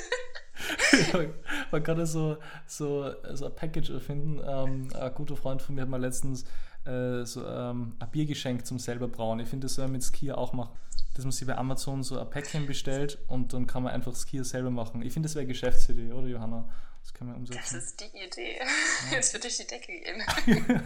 man 1.71 1.83
kann 1.85 1.97
das 1.97 2.11
so, 2.11 2.39
so, 2.67 3.15
so 3.35 3.47
ein 3.47 3.55
Package 3.55 3.91
erfinden. 3.91 4.43
Ähm, 4.45 4.93
ein 4.95 5.15
guter 5.15 5.37
Freund 5.37 5.63
von 5.63 5.77
mir 5.77 5.83
hat 5.83 5.89
mal 5.89 6.01
letztens 6.01 6.45
äh, 6.85 7.25
so 7.25 7.47
ähm, 7.47 7.97
ein 7.99 8.11
Biergeschenk 8.11 8.67
zum 8.67 8.79
selber 8.79 9.09
brauen. 9.09 9.41
Ich 9.41 9.49
finde, 9.49 9.67
das 9.67 9.75
soll 9.75 9.87
man 9.87 9.93
mit 9.93 10.03
Skier 10.03 10.39
auch 10.39 10.53
machen 10.53 10.77
dass 11.15 11.25
man 11.25 11.33
sich 11.33 11.47
bei 11.47 11.57
Amazon 11.57 12.03
so 12.03 12.19
ein 12.19 12.31
Päckchen 12.31 12.67
bestellt 12.67 13.19
und 13.27 13.53
dann 13.53 13.67
kann 13.67 13.83
man 13.83 13.93
einfach 13.93 14.15
Skier 14.15 14.45
selber 14.45 14.71
machen. 14.71 15.03
Ich 15.03 15.13
finde, 15.13 15.29
das 15.29 15.35
wäre 15.35 15.47
Geschäftsidee, 15.47 16.13
oder 16.13 16.29
Johanna? 16.29 16.69
Das 17.03 17.15
können 17.15 17.31
wir 17.31 17.37
umsetzen. 17.37 17.61
Das 17.75 17.85
ist 17.85 18.01
die 18.01 18.25
Idee. 18.25 18.59
Ja. 18.59 18.67
Jetzt 19.17 19.33
wird 19.33 19.45
durch 19.45 19.57
die 19.57 19.67
Decke 19.67 19.93
gehen. 19.93 20.83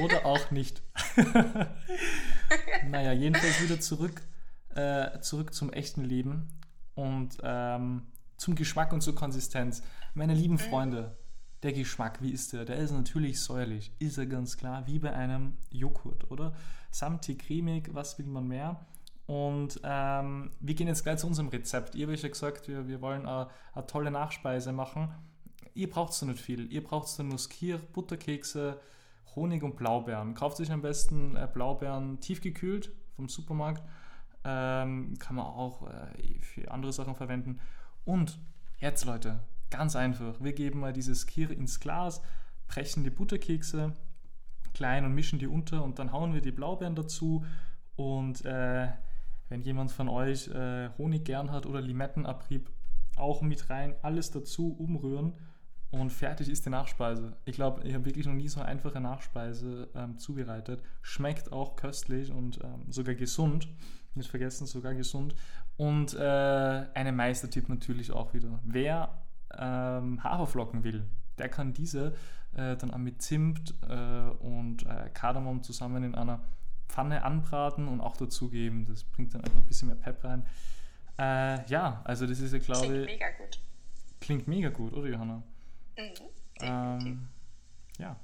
oder 0.02 0.26
auch 0.26 0.50
nicht. 0.50 0.82
naja, 2.88 3.12
jedenfalls 3.12 3.62
wieder 3.62 3.80
zurück, 3.80 4.20
äh, 4.74 5.20
zurück 5.20 5.54
zum 5.54 5.72
echten 5.72 6.04
Leben 6.04 6.48
und 6.94 7.38
ähm, 7.42 8.06
zum 8.36 8.56
Geschmack 8.56 8.92
und 8.92 9.02
zur 9.02 9.14
Konsistenz. 9.14 9.82
Meine 10.14 10.34
lieben 10.34 10.54
mhm. 10.54 10.58
Freunde, 10.58 11.16
der 11.64 11.72
Geschmack, 11.72 12.20
wie 12.20 12.30
ist 12.30 12.52
der? 12.52 12.66
Der 12.66 12.76
ist 12.76 12.92
natürlich 12.92 13.40
säuerlich, 13.40 13.90
ist 13.98 14.18
er 14.18 14.26
ganz 14.26 14.58
klar, 14.58 14.86
wie 14.86 14.98
bei 14.98 15.12
einem 15.14 15.54
Joghurt, 15.70 16.30
oder? 16.30 16.54
Samtig, 16.90 17.46
cremig, 17.46 17.88
was 17.92 18.18
will 18.18 18.26
man 18.26 18.46
mehr? 18.46 18.84
Und 19.26 19.80
ähm, 19.82 20.50
wir 20.60 20.74
gehen 20.74 20.88
jetzt 20.88 21.02
gleich 21.02 21.18
zu 21.18 21.26
unserem 21.26 21.48
Rezept. 21.48 21.94
Ihr 21.94 22.06
habt 22.06 22.22
ja 22.22 22.28
gesagt, 22.28 22.68
wir, 22.68 22.86
wir 22.86 23.00
wollen 23.00 23.26
eine, 23.26 23.48
eine 23.72 23.86
tolle 23.86 24.10
Nachspeise 24.10 24.72
machen. 24.72 25.08
Ihr 25.72 25.88
braucht 25.88 26.12
so 26.12 26.26
nicht 26.26 26.38
viel. 26.38 26.70
Ihr 26.70 26.84
braucht 26.84 27.08
so 27.08 27.22
nur 27.22 27.38
Skier, 27.38 27.78
Butterkekse, 27.78 28.78
Honig 29.34 29.62
und 29.62 29.76
Blaubeeren. 29.76 30.34
Kauft 30.34 30.58
sich 30.58 30.70
am 30.70 30.82
besten 30.82 31.34
äh, 31.34 31.48
Blaubeeren 31.50 32.20
tiefgekühlt 32.20 32.92
vom 33.16 33.30
Supermarkt. 33.30 33.82
Ähm, 34.44 35.14
kann 35.18 35.36
man 35.36 35.46
auch 35.46 35.88
äh, 35.88 36.40
für 36.42 36.70
andere 36.70 36.92
Sachen 36.92 37.14
verwenden. 37.14 37.58
Und 38.04 38.38
jetzt, 38.78 39.06
Leute, 39.06 39.40
ganz 39.70 39.96
einfach. 39.96 40.40
Wir 40.40 40.52
geben 40.52 40.80
mal 40.80 40.92
dieses 40.92 41.22
Skier 41.22 41.50
ins 41.50 41.80
Glas, 41.80 42.22
brechen 42.66 43.04
die 43.04 43.10
Butterkekse 43.10 43.94
klein 44.74 45.04
und 45.04 45.14
mischen 45.14 45.38
die 45.38 45.46
unter 45.46 45.82
und 45.82 45.98
dann 45.98 46.12
hauen 46.12 46.34
wir 46.34 46.42
die 46.42 46.52
Blaubeeren 46.52 46.94
dazu 46.94 47.44
und 47.96 48.44
äh, 48.44 48.88
wenn 49.48 49.62
jemand 49.62 49.92
von 49.92 50.08
euch 50.08 50.48
äh, 50.48 50.90
Honig 50.98 51.24
gern 51.24 51.50
hat 51.50 51.64
oder 51.64 51.80
Limettenabrieb, 51.80 52.70
auch 53.16 53.40
mit 53.40 53.70
rein, 53.70 53.94
alles 54.02 54.32
dazu 54.32 54.74
umrühren 54.76 55.34
und 55.92 56.10
fertig 56.10 56.48
ist 56.48 56.66
die 56.66 56.70
Nachspeise. 56.70 57.36
Ich 57.44 57.54
glaube, 57.54 57.86
ich 57.86 57.94
habe 57.94 58.04
wirklich 58.04 58.26
noch 58.26 58.34
nie 58.34 58.48
so 58.48 58.60
eine 58.60 58.68
einfache 58.68 59.00
Nachspeise 59.00 59.88
ähm, 59.94 60.18
zubereitet. 60.18 60.82
Schmeckt 61.02 61.52
auch 61.52 61.76
köstlich 61.76 62.32
und 62.32 62.58
ähm, 62.64 62.90
sogar 62.90 63.14
gesund. 63.14 63.68
Nicht 64.14 64.28
vergessen, 64.28 64.66
sogar 64.66 64.94
gesund. 64.94 65.36
Und 65.76 66.14
äh, 66.14 66.86
einen 66.94 67.14
Meistertipp 67.14 67.68
natürlich 67.68 68.10
auch 68.10 68.34
wieder. 68.34 68.58
Wer 68.64 69.23
ähm, 69.58 70.22
Haferflocken 70.22 70.84
will, 70.84 71.04
der 71.38 71.48
kann 71.48 71.72
diese 71.72 72.14
äh, 72.56 72.76
dann 72.76 72.92
auch 72.92 72.98
mit 72.98 73.22
Zimt 73.22 73.74
äh, 73.88 73.94
und 73.94 74.86
äh, 74.86 75.10
Kardamom 75.12 75.62
zusammen 75.62 76.04
in 76.04 76.14
einer 76.14 76.40
Pfanne 76.88 77.24
anbraten 77.24 77.88
und 77.88 78.00
auch 78.00 78.16
dazugeben. 78.16 78.86
Das 78.86 79.04
bringt 79.04 79.34
dann 79.34 79.42
einfach 79.42 79.58
ein 79.58 79.66
bisschen 79.66 79.88
mehr 79.88 79.96
Pep 79.96 80.22
rein. 80.22 80.46
Äh, 81.18 81.66
ja, 81.68 82.02
also 82.04 82.26
das 82.26 82.40
ist 82.40 82.52
ja, 82.52 82.58
glaube 82.58 82.86
ich. 82.86 82.90
Klingt 82.90 83.06
mega 83.06 83.30
gut. 83.30 83.60
Klingt 84.20 84.48
mega 84.48 84.68
gut, 84.70 84.92
oder 84.94 85.08
Johanna? 85.08 85.42
Mhm, 85.96 86.12
ähm, 86.60 87.28
ja, 87.98 88.16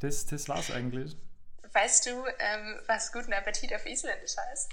das, 0.00 0.26
das 0.26 0.48
war's 0.48 0.70
eigentlich. 0.70 1.16
Weißt 1.72 2.06
du, 2.06 2.10
ähm, 2.10 2.80
was 2.86 3.12
guten 3.12 3.32
Appetit 3.32 3.74
auf 3.74 3.84
Isländisch 3.86 4.36
heißt? 4.36 4.72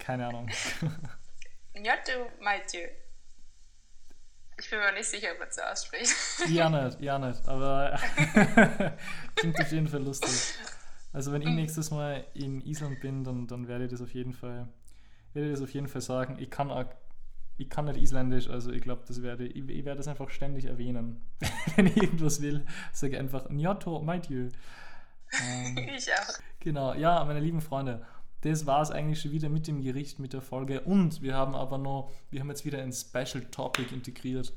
Keine 0.00 0.26
Ahnung. 0.26 0.48
Njotu 1.74 2.30
Maitju. 2.40 2.80
Ich 4.58 4.70
bin 4.70 4.80
mir 4.80 4.92
nicht 4.92 5.08
sicher, 5.08 5.28
ob 5.32 5.38
man 5.38 5.48
so 5.50 5.62
ausspricht. 5.62 6.12
Ja, 6.48 6.68
nicht, 6.68 7.00
ja, 7.00 7.18
nicht, 7.18 7.46
aber 7.46 7.98
klingt 9.36 9.60
auf 9.60 9.70
jeden 9.70 9.86
Fall 9.86 10.02
lustig. 10.02 10.54
Also 11.12 11.32
wenn 11.32 11.42
ich 11.42 11.48
nächstes 11.48 11.90
Mal 11.90 12.26
in 12.34 12.60
Island 12.62 13.00
bin, 13.00 13.24
dann, 13.24 13.46
dann 13.46 13.68
werde 13.68 13.84
ich 13.84 13.90
das 13.90 14.02
auf 14.02 14.12
jeden 14.12 14.32
Fall, 14.32 14.68
werde 15.32 15.48
ich 15.48 15.54
das 15.54 15.62
auf 15.62 15.72
jeden 15.72 15.88
Fall 15.88 16.00
sagen. 16.00 16.38
Ich 16.40 16.50
kann 16.50 16.70
auch, 16.70 16.84
ich 17.56 17.70
kann 17.70 17.84
nicht 17.84 18.00
Isländisch, 18.00 18.48
also 18.48 18.72
ich 18.72 18.82
glaube, 18.82 19.02
das 19.06 19.22
werde 19.22 19.46
ich, 19.46 19.68
ich 19.68 19.84
werde 19.84 19.98
das 19.98 20.08
einfach 20.08 20.30
ständig 20.30 20.64
erwähnen. 20.64 21.22
wenn 21.76 21.86
ich 21.86 21.96
irgendwas 21.96 22.42
will, 22.42 22.66
sage 22.92 23.14
ich 23.14 23.18
einfach 23.18 23.48
Njoto 23.48 24.00
Maitjö. 24.00 24.50
Ähm, 25.44 25.76
ich 25.94 26.10
auch. 26.10 26.38
Genau, 26.58 26.94
ja, 26.94 27.22
meine 27.22 27.40
lieben 27.40 27.60
Freunde, 27.60 28.06
das 28.42 28.66
war 28.66 28.82
es 28.82 28.90
eigentlich 28.90 29.20
schon 29.20 29.32
wieder 29.32 29.48
mit 29.48 29.66
dem 29.66 29.82
Gericht, 29.82 30.18
mit 30.18 30.32
der 30.32 30.42
Folge. 30.42 30.82
Und 30.82 31.22
wir 31.22 31.34
haben 31.34 31.54
aber 31.54 31.78
noch, 31.78 32.12
wir 32.30 32.40
haben 32.40 32.48
jetzt 32.48 32.64
wieder 32.64 32.82
ein 32.82 32.92
Special 32.92 33.44
Topic 33.50 33.92
integriert, 33.94 34.52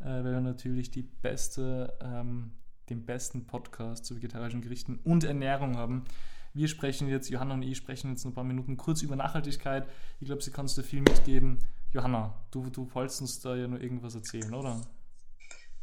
äh, 0.00 0.04
weil 0.04 0.32
wir 0.32 0.40
natürlich 0.40 0.90
die 0.90 1.02
beste 1.02 1.96
ähm, 2.00 2.52
den 2.90 3.04
besten 3.04 3.46
Podcast 3.46 4.04
zu 4.04 4.16
vegetarischen 4.16 4.62
Gerichten 4.62 5.00
und 5.04 5.24
Ernährung 5.24 5.76
haben. 5.76 6.04
Wir 6.52 6.68
sprechen 6.68 7.08
jetzt, 7.08 7.30
Johanna 7.30 7.54
und 7.54 7.62
ich 7.62 7.76
sprechen 7.76 8.10
jetzt 8.10 8.24
ein 8.24 8.34
paar 8.34 8.44
Minuten 8.44 8.76
kurz 8.76 9.02
über 9.02 9.16
Nachhaltigkeit. 9.16 9.88
Ich 10.20 10.26
glaube, 10.26 10.42
sie 10.42 10.52
kannst 10.52 10.78
du 10.78 10.82
viel 10.82 11.00
mitgeben. 11.00 11.66
Johanna, 11.92 12.34
du, 12.50 12.70
du 12.70 12.92
wolltest 12.94 13.20
uns 13.20 13.40
da 13.40 13.56
ja 13.56 13.66
nur 13.66 13.80
irgendwas 13.80 14.14
erzählen, 14.14 14.52
oder? 14.54 14.80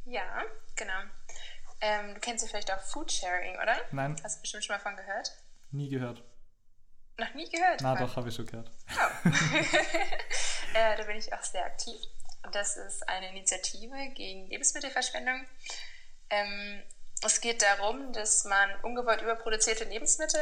Ja, 0.05 0.43
genau. 0.75 0.93
Ähm, 1.81 2.13
du 2.13 2.19
kennst 2.19 2.43
ja 2.43 2.49
vielleicht 2.49 2.71
auch 2.71 2.79
Foodsharing, 2.79 3.55
oder? 3.61 3.75
Nein. 3.91 4.15
Hast 4.23 4.37
du 4.37 4.41
bestimmt 4.41 4.63
schon 4.63 4.75
mal 4.75 4.79
von 4.79 4.95
gehört? 4.95 5.31
Nie 5.71 5.89
gehört. 5.89 6.23
Noch 7.17 7.33
nie 7.33 7.49
gehört? 7.49 7.81
Na 7.81 7.95
doch, 7.95 8.15
habe 8.15 8.29
ich 8.29 8.35
schon 8.35 8.45
gehört. 8.45 8.71
Oh. 8.89 9.29
äh, 10.73 10.97
da 10.97 11.03
bin 11.03 11.17
ich 11.17 11.33
auch 11.33 11.43
sehr 11.43 11.65
aktiv. 11.65 11.99
Das 12.51 12.77
ist 12.77 13.07
eine 13.07 13.29
Initiative 13.29 13.95
gegen 14.15 14.47
Lebensmittelverschwendung. 14.47 15.45
Ähm, 16.29 16.81
es 17.23 17.41
geht 17.41 17.61
darum, 17.61 18.13
dass 18.13 18.45
man 18.45 18.69
ungewollt 18.81 19.21
überproduzierte 19.21 19.83
Lebensmittel 19.83 20.41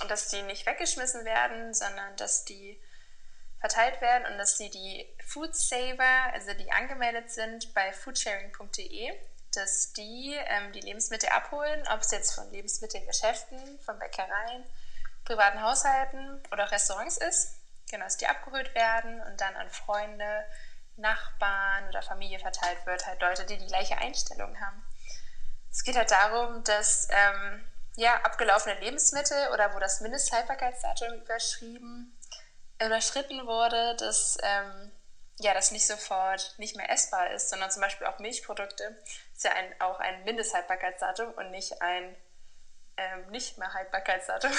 und 0.00 0.10
dass 0.10 0.28
die 0.28 0.42
nicht 0.42 0.66
weggeschmissen 0.66 1.24
werden, 1.24 1.74
sondern 1.74 2.16
dass 2.16 2.44
die 2.44 2.80
verteilt 3.58 4.00
werden 4.00 4.30
und 4.30 4.38
dass 4.38 4.56
die 4.56 4.70
die 4.70 5.06
Food 5.26 5.54
Saver, 5.54 6.32
also 6.32 6.54
die 6.54 6.70
angemeldet 6.72 7.30
sind 7.30 7.74
bei 7.74 7.92
foodsharing.de, 7.92 9.12
dass 9.54 9.92
die 9.92 10.34
ähm, 10.34 10.72
die 10.72 10.80
Lebensmittel 10.80 11.28
abholen, 11.28 11.82
ob 11.92 12.00
es 12.00 12.10
jetzt 12.10 12.34
von 12.34 12.50
Lebensmittelgeschäften, 12.50 13.80
von 13.80 13.98
Bäckereien, 13.98 14.64
privaten 15.30 15.62
Haushalten 15.62 16.42
oder 16.50 16.64
auch 16.64 16.72
Restaurants 16.72 17.16
ist. 17.16 17.54
Genau, 17.88 18.04
dass 18.04 18.16
die 18.16 18.26
abgeholt 18.26 18.74
werden 18.74 19.20
und 19.22 19.40
dann 19.40 19.54
an 19.54 19.70
Freunde, 19.70 20.44
Nachbarn 20.96 21.88
oder 21.88 22.02
Familie 22.02 22.40
verteilt 22.40 22.84
wird, 22.84 23.06
halt 23.06 23.20
Leute, 23.20 23.46
die 23.46 23.56
die 23.56 23.66
gleiche 23.66 23.96
Einstellung 23.98 24.60
haben. 24.60 24.82
Es 25.70 25.84
geht 25.84 25.96
halt 25.96 26.10
darum, 26.10 26.64
dass 26.64 27.08
ähm, 27.10 27.64
ja, 27.96 28.16
abgelaufene 28.22 28.78
Lebensmittel 28.80 29.50
oder 29.54 29.72
wo 29.74 29.78
das 29.78 30.00
Mindesthaltbarkeitsdatum 30.00 31.14
überschrieben, 31.14 32.18
überschritten 32.84 33.46
wurde, 33.46 33.96
dass 33.96 34.36
ähm, 34.42 34.90
ja, 35.38 35.54
das 35.54 35.70
nicht 35.70 35.86
sofort 35.86 36.54
nicht 36.58 36.76
mehr 36.76 36.90
essbar 36.90 37.30
ist, 37.30 37.50
sondern 37.50 37.70
zum 37.70 37.82
Beispiel 37.82 38.08
auch 38.08 38.18
Milchprodukte 38.18 39.00
ist 39.34 39.44
ja 39.44 39.52
ein, 39.52 39.80
auch 39.80 40.00
ein 40.00 40.24
Mindesthaltbarkeitsdatum 40.24 41.32
und 41.34 41.52
nicht 41.52 41.80
ein 41.82 42.16
ähm, 42.96 43.30
nicht 43.30 43.58
mehr 43.58 43.72
Haltbarkeitsdatum. 43.72 44.52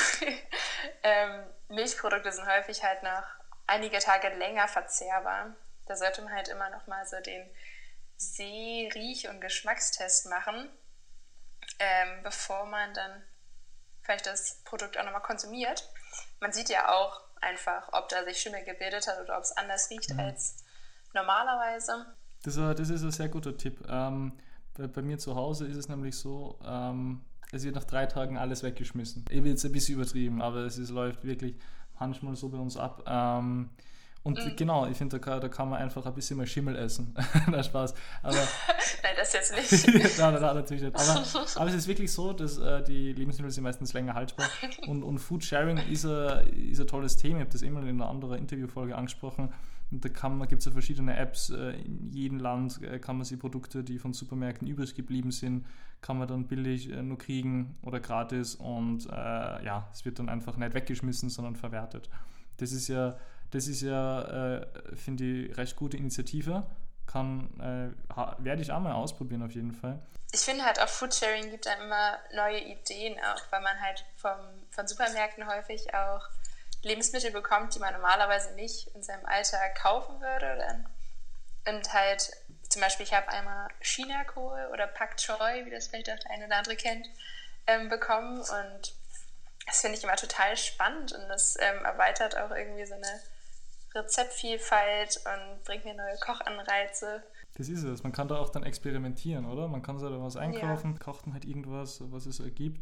ähm, 1.04 1.44
Milchprodukte 1.70 2.32
sind 2.32 2.48
häufig 2.48 2.84
halt 2.84 3.04
noch 3.04 3.24
einige 3.68 4.00
Tage 4.00 4.30
länger 4.30 4.68
verzehrbar. 4.68 5.56
Da 5.86 5.96
sollte 5.96 6.22
man 6.22 6.34
halt 6.34 6.48
immer 6.48 6.70
noch 6.70 6.88
mal 6.88 7.06
so 7.06 7.20
den 7.20 7.50
Seh-, 8.18 8.90
Riech- 8.94 9.30
und 9.30 9.42
Geschmackstest 9.42 10.28
machen, 10.28 10.70
ähm, 11.80 12.24
bevor 12.24 12.66
man 12.66 12.94
dann 12.94 13.24
vielleicht 14.02 14.26
das 14.26 14.62
Produkt 14.64 14.98
auch 14.98 15.04
nochmal 15.04 15.22
konsumiert. 15.22 15.90
Man 16.40 16.52
sieht 16.52 16.70
ja 16.70 16.90
auch 16.90 17.22
einfach, 17.42 17.90
ob 17.94 18.10
da 18.10 18.24
sich 18.24 18.40
Schimmel 18.40 18.64
gebildet 18.64 19.08
hat 19.08 19.20
oder 19.20 19.38
ob 19.38 19.44
es 19.44 19.52
anders 19.58 19.90
riecht 19.90 20.12
mhm. 20.12 20.20
als 20.20 20.64
normalerweise. 21.14 22.16
Das, 22.44 22.56
das 22.56 22.90
ist 22.90 23.04
ein 23.04 23.12
sehr 23.12 23.30
guter 23.30 23.58
Tipp. 23.58 23.84
Ähm, 23.88 24.40
bei, 24.74 24.88
bei, 24.88 25.02
mir 25.02 25.18
zu 25.18 25.36
Hause 25.36 25.68
ist 25.68 25.76
es 25.76 25.90
nämlich 25.90 26.18
so, 26.18 26.60
ähm, 26.66 27.24
es 27.52 27.64
wird 27.64 27.76
nach 27.76 27.84
drei 27.84 28.06
Tagen 28.06 28.38
alles 28.38 28.64
weggeschmissen. 28.64 29.26
Ich 29.30 29.42
bin 29.42 29.52
jetzt 29.52 29.66
ein 29.66 29.72
bisschen 29.72 29.96
übertrieben, 29.96 30.42
aber 30.42 30.60
es 30.60 30.78
ist, 30.78 30.90
läuft 30.90 31.26
wirklich 31.26 31.56
manchmal 32.00 32.36
so 32.36 32.50
bei 32.50 32.58
uns 32.58 32.78
ab. 32.78 33.04
Ähm, 33.06 33.70
und 34.24 34.38
mhm. 34.38 34.56
genau, 34.56 34.86
ich 34.86 34.98
finde, 34.98 35.20
da, 35.20 35.40
da, 35.40 35.48
kann 35.50 35.70
man 35.70 35.82
einfach 35.82 36.06
ein 36.06 36.14
bisschen 36.14 36.38
mal 36.38 36.46
Schimmel 36.46 36.76
essen. 36.76 37.16
Na, 37.50 37.64
Spaß. 37.64 37.96
Aber, 38.22 38.36
nein, 39.04 39.14
das 39.18 39.34
jetzt 39.34 39.56
nicht. 39.56 39.88
nein, 40.20 40.34
nein, 40.34 40.42
nein, 40.42 40.56
natürlich 40.56 40.84
nicht. 40.84 40.96
Aber, 40.96 41.24
aber 41.56 41.70
es 41.70 41.76
ist 41.76 41.88
wirklich 41.88 42.12
so, 42.12 42.32
dass 42.32 42.60
äh, 42.60 42.84
die 42.84 43.14
Lebensmittel 43.14 43.52
sind 43.52 43.64
meistens 43.64 43.94
länger 43.94 44.14
haltbar. 44.14 44.48
Und, 44.86 45.02
und 45.02 45.18
Food 45.18 45.44
Sharing 45.44 45.78
ist 45.90 46.06
ein, 46.06 46.48
ist 46.70 46.80
ein 46.80 46.88
tolles 46.88 47.18
Thema. 47.18 47.38
Ich 47.38 47.42
habe 47.42 47.52
das 47.52 47.64
immer 47.64 47.82
in 47.82 48.00
einer 48.00 48.10
anderen 48.10 48.38
Interviewfolge 48.38 48.96
angesprochen. 48.96 49.52
Und 49.90 50.06
da 50.06 50.46
gibt 50.46 50.60
es 50.60 50.66
ja 50.66 50.72
verschiedene 50.72 51.18
Apps. 51.18 51.50
Äh, 51.50 51.72
in 51.82 52.14
jedem 52.14 52.38
Land 52.38 52.80
äh, 52.84 53.00
kann 53.00 53.18
man 53.18 53.26
sich 53.26 53.40
Produkte, 53.40 53.84
die 53.84 53.98
von 53.98 54.14
Supermärkten 54.14 54.68
übrig 54.68 54.94
geblieben 54.94 55.32
sind, 55.32 55.66
kann 56.02 56.20
man 56.20 56.28
dann 56.28 56.46
billig 56.46 56.92
äh, 56.92 57.02
nur 57.02 57.18
kriegen 57.18 57.76
oder 57.82 58.00
gratis. 58.00 58.54
Und 58.54 59.08
äh, 59.08 59.66
ja, 59.66 59.90
es 59.92 60.06
wird 60.06 60.20
dann 60.20 60.30
einfach 60.30 60.58
nicht 60.58 60.76
weggeschmissen, 60.76 61.30
sondern 61.30 61.56
verwertet. 61.56 62.08
Das 62.58 62.72
ist 62.72 62.88
ja 62.88 63.18
das 63.52 63.68
ist 63.68 63.82
ja, 63.82 64.58
äh, 64.58 64.68
finde 64.96 65.24
ich, 65.24 65.58
recht 65.58 65.76
gute 65.76 65.98
Initiative. 65.98 66.64
Kann, 67.06 67.50
äh, 67.60 68.44
werde 68.44 68.62
ich 68.62 68.72
auch 68.72 68.80
mal 68.80 68.94
ausprobieren 68.94 69.44
auf 69.44 69.52
jeden 69.52 69.74
Fall. 69.74 70.00
Ich 70.32 70.40
finde 70.40 70.64
halt 70.64 70.80
auch 70.80 70.88
Foodsharing 70.88 71.52
gibt 71.52 71.68
einem 71.68 71.84
immer 71.84 72.18
neue 72.34 72.60
Ideen 72.60 73.20
auch, 73.20 73.42
weil 73.52 73.62
man 73.62 73.82
halt 73.82 74.06
vom, 74.16 74.38
von 74.70 74.88
Supermärkten 74.88 75.46
häufig 75.46 75.94
auch 75.94 76.22
Lebensmittel 76.84 77.32
bekommt, 77.32 77.76
die 77.76 77.80
man 77.80 77.94
normalerweise 77.94 78.54
nicht 78.54 78.88
in 78.96 79.04
seinem 79.04 79.26
Alltag 79.26 79.76
kaufen 79.76 80.22
würde. 80.22 80.86
Und 81.68 81.94
halt, 81.94 82.32
zum 82.70 82.82
Beispiel, 82.82 83.06
ich 83.06 83.14
habe 83.14 83.28
einmal 83.28 83.68
China-Kohl 83.82 84.70
oder 84.72 84.88
Pak 84.88 85.18
Choi, 85.18 85.66
wie 85.66 85.70
das 85.70 85.88
vielleicht 85.88 86.10
auch 86.10 86.20
der 86.20 86.32
eine 86.32 86.46
oder 86.46 86.56
andere 86.58 86.78
kennt, 86.78 87.08
ähm, 87.68 87.90
bekommen. 87.90 88.40
Und 88.40 88.96
das 89.68 89.82
finde 89.82 89.98
ich 89.98 90.04
immer 90.04 90.16
total 90.16 90.56
spannend 90.58 91.12
und 91.12 91.28
das 91.28 91.58
ähm, 91.60 91.86
erweitert 91.86 92.38
auch 92.38 92.52
irgendwie 92.52 92.86
so 92.86 92.96
eine 92.96 93.22
Rezeptvielfalt 93.94 95.22
und 95.26 95.64
bringt 95.64 95.86
mir 95.86 95.94
neue 95.94 96.18
Kochanreize. 96.20 97.24
Das 97.56 97.70
ist 97.70 97.84
es. 97.84 98.04
Man 98.04 98.12
kann 98.12 98.28
da 98.28 98.38
auch 98.38 98.50
dann 98.50 98.64
experimentieren, 98.64 99.46
oder? 99.46 99.68
Man 99.68 99.82
kann 99.82 100.00
sich 100.00 100.10
da 100.10 100.22
was 100.22 100.38
einkaufen, 100.38 100.94
ja. 100.94 101.00
kocht 101.00 101.28
man 101.28 101.34
halt 101.34 101.46
irgendwas, 101.46 102.02
was 102.12 102.26
es 102.26 102.40
ergibt. 102.40 102.82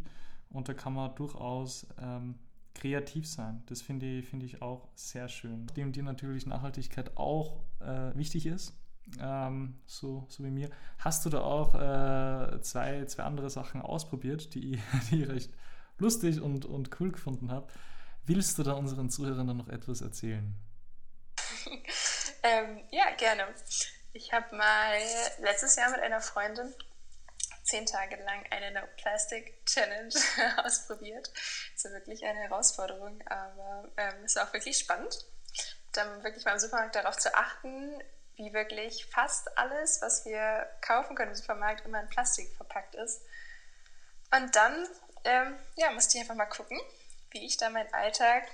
Und 0.49 0.69
da 0.69 0.73
kann 0.73 0.93
man 0.93 1.15
durchaus 1.15 1.87
ähm, 1.99 2.39
kreativ 2.73 3.27
sein. 3.27 3.63
Das 3.67 3.81
finde 3.81 4.05
ich, 4.05 4.27
find 4.27 4.43
ich 4.43 4.61
auch 4.61 4.87
sehr 4.95 5.27
schön. 5.27 5.67
Dem 5.75 5.91
dir 5.91 6.03
natürlich 6.03 6.45
Nachhaltigkeit 6.45 7.17
auch 7.17 7.61
äh, 7.79 8.15
wichtig 8.15 8.45
ist, 8.45 8.73
ähm, 9.19 9.75
so, 9.85 10.25
so 10.29 10.43
wie 10.43 10.51
mir. 10.51 10.69
Hast 10.99 11.25
du 11.25 11.29
da 11.29 11.41
auch 11.41 11.75
äh, 11.75 12.61
zwei, 12.61 13.05
zwei 13.05 13.23
andere 13.23 13.49
Sachen 13.49 13.81
ausprobiert, 13.81 14.53
die, 14.53 14.79
die 15.11 15.23
ich 15.23 15.29
recht 15.29 15.53
lustig 15.97 16.41
und, 16.41 16.65
und 16.65 16.99
cool 16.99 17.11
gefunden 17.11 17.51
habe? 17.51 17.67
Willst 18.25 18.57
du 18.59 18.63
da 18.63 18.73
unseren 18.73 19.09
Zuhörern 19.09 19.57
noch 19.57 19.69
etwas 19.69 20.01
erzählen? 20.01 20.55
ähm, 22.43 22.87
ja, 22.91 23.11
gerne. 23.11 23.47
Ich 24.13 24.33
habe 24.33 24.55
mal 24.55 24.99
letztes 25.39 25.75
Jahr 25.75 25.91
mit 25.91 25.99
einer 25.99 26.21
Freundin 26.21 26.73
zehn 27.63 27.85
Tage 27.85 28.15
lang 28.23 28.43
eine 28.49 28.71
No 28.71 28.81
Plastic 28.97 29.65
Challenge 29.65 30.13
ausprobiert. 30.63 31.31
Das 31.73 31.85
ist 31.85 31.93
wirklich 31.93 32.25
eine 32.25 32.39
Herausforderung, 32.39 33.21
aber 33.27 33.89
ähm, 33.97 34.23
es 34.25 34.35
war 34.35 34.47
auch 34.47 34.53
wirklich 34.53 34.77
spannend, 34.77 35.25
dann 35.91 36.23
wirklich 36.23 36.45
mal 36.45 36.53
im 36.53 36.59
Supermarkt 36.59 36.95
darauf 36.95 37.17
zu 37.17 37.33
achten, 37.35 38.01
wie 38.35 38.53
wirklich 38.53 39.05
fast 39.05 39.57
alles, 39.57 40.01
was 40.01 40.25
wir 40.25 40.67
kaufen 40.81 41.15
können 41.15 41.31
im 41.31 41.35
Supermarkt, 41.35 41.85
immer 41.85 42.01
in 42.01 42.09
Plastik 42.09 42.49
verpackt 42.55 42.95
ist. 42.95 43.21
Und 44.31 44.55
dann 44.55 44.87
ähm, 45.23 45.55
ja, 45.75 45.91
musste 45.91 46.17
ich 46.17 46.21
einfach 46.21 46.35
mal 46.35 46.45
gucken, 46.45 46.79
wie 47.31 47.45
ich 47.45 47.57
da 47.57 47.69
meinen 47.69 47.93
Alltag 47.93 48.47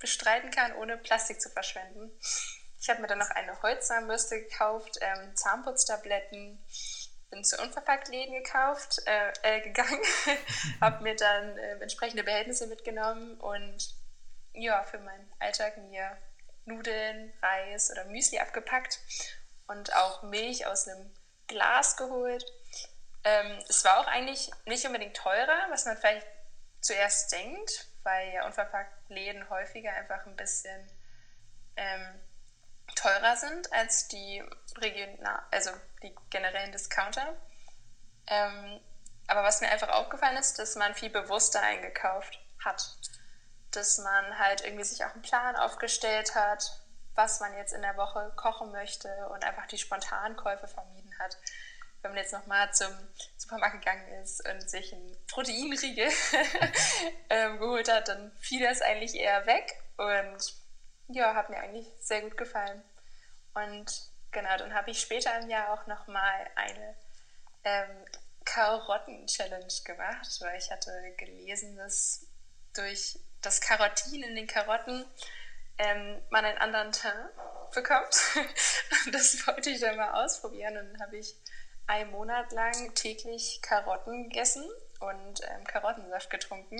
bestreiten 0.00 0.50
kann, 0.50 0.74
ohne 0.74 0.96
Plastik 0.96 1.40
zu 1.40 1.50
verschwenden. 1.50 2.10
Ich 2.80 2.88
habe 2.88 3.02
mir 3.02 3.06
dann 3.06 3.18
noch 3.18 3.30
eine 3.30 3.60
Holzzahnbürste 3.62 4.40
gekauft, 4.40 4.98
ähm, 5.00 5.36
Zahnputztabletten, 5.36 6.58
bin 7.30 7.44
zu 7.44 7.60
Unverpacktläden 7.62 8.34
gekauft, 8.34 9.02
äh, 9.06 9.32
äh, 9.42 9.60
gegangen, 9.60 10.02
habe 10.80 11.02
mir 11.02 11.14
dann 11.14 11.56
äh, 11.58 11.78
entsprechende 11.80 12.24
Behältnisse 12.24 12.66
mitgenommen 12.66 13.38
und 13.38 13.94
ja, 14.52 14.82
für 14.82 14.98
meinen 14.98 15.32
Alltag 15.38 15.76
mir 15.78 16.16
Nudeln, 16.64 17.32
Reis 17.42 17.90
oder 17.90 18.04
Müsli 18.06 18.38
abgepackt 18.38 18.98
und 19.68 19.94
auch 19.94 20.22
Milch 20.22 20.66
aus 20.66 20.88
einem 20.88 21.14
Glas 21.46 21.96
geholt. 21.96 22.44
Ähm, 23.24 23.62
es 23.68 23.84
war 23.84 24.00
auch 24.00 24.06
eigentlich 24.06 24.50
nicht 24.64 24.86
unbedingt 24.86 25.16
teurer, 25.16 25.66
was 25.70 25.84
man 25.84 25.96
vielleicht 25.96 26.26
zuerst 26.80 27.30
denkt, 27.32 27.86
weil 28.02 28.32
ja 28.32 28.46
unverpackt 28.46 29.10
Läden 29.10 29.48
häufiger 29.50 29.92
einfach 29.92 30.26
ein 30.26 30.36
bisschen 30.36 30.90
ähm, 31.76 32.20
teurer 32.94 33.36
sind 33.36 33.72
als 33.72 34.08
die 34.08 34.42
regional, 34.78 35.42
also 35.50 35.70
die 36.02 36.14
generellen 36.30 36.72
Discounter. 36.72 37.36
Ähm, 38.26 38.80
aber 39.26 39.42
was 39.42 39.60
mir 39.60 39.70
einfach 39.70 39.90
aufgefallen 39.90 40.36
ist, 40.36 40.58
dass 40.58 40.76
man 40.76 40.94
viel 40.94 41.10
bewusster 41.10 41.62
eingekauft 41.62 42.40
hat. 42.64 42.96
Dass 43.70 43.98
man 43.98 44.38
halt 44.38 44.62
irgendwie 44.62 44.84
sich 44.84 45.04
auch 45.04 45.12
einen 45.12 45.22
Plan 45.22 45.54
aufgestellt 45.56 46.34
hat, 46.34 46.80
was 47.14 47.40
man 47.40 47.54
jetzt 47.54 47.72
in 47.72 47.82
der 47.82 47.96
Woche 47.96 48.32
kochen 48.36 48.72
möchte 48.72 49.08
und 49.28 49.44
einfach 49.44 49.66
die 49.66 49.78
Spontankäufe 49.78 50.66
vermieden 50.66 51.16
hat 51.18 51.36
wenn 52.02 52.12
man 52.12 52.18
jetzt 52.18 52.32
nochmal 52.32 52.72
zum 52.72 52.92
Supermarkt 53.36 53.80
gegangen 53.80 54.08
ist 54.22 54.46
und 54.48 54.68
sich 54.68 54.92
ein 54.92 55.16
Proteinriegel 55.28 56.08
ähm, 57.30 57.58
geholt 57.58 57.92
hat, 57.92 58.08
dann 58.08 58.32
fiel 58.40 58.62
das 58.62 58.80
eigentlich 58.80 59.14
eher 59.14 59.46
weg 59.46 59.82
und 59.96 60.54
ja, 61.08 61.34
hat 61.34 61.50
mir 61.50 61.58
eigentlich 61.58 61.86
sehr 61.98 62.22
gut 62.22 62.36
gefallen. 62.36 62.82
Und 63.54 64.10
genau, 64.30 64.56
dann 64.56 64.74
habe 64.74 64.90
ich 64.90 65.00
später 65.00 65.38
im 65.40 65.50
Jahr 65.50 65.72
auch 65.72 65.86
nochmal 65.86 66.46
eine 66.54 66.96
ähm, 67.64 68.04
Karotten-Challenge 68.44 69.72
gemacht, 69.84 70.38
weil 70.40 70.58
ich 70.58 70.70
hatte 70.70 70.92
gelesen, 71.18 71.76
dass 71.76 72.26
durch 72.74 73.18
das 73.42 73.60
Karotin 73.60 74.22
in 74.22 74.36
den 74.36 74.46
Karotten 74.46 75.04
ähm, 75.78 76.22
man 76.30 76.44
einen 76.44 76.58
anderen 76.58 76.92
Teint 76.92 77.30
bekommt. 77.74 78.16
das 79.12 79.46
wollte 79.46 79.70
ich 79.70 79.80
dann 79.80 79.96
mal 79.96 80.24
ausprobieren 80.24 80.76
und 80.76 80.92
dann 80.92 81.00
habe 81.00 81.18
ich 81.18 81.34
einen 81.90 82.12
Monat 82.12 82.52
lang 82.52 82.94
täglich 82.94 83.60
Karotten 83.62 84.24
gegessen 84.24 84.64
und 85.00 85.40
ähm, 85.42 85.64
Karottensaft 85.64 86.30
getrunken. 86.30 86.78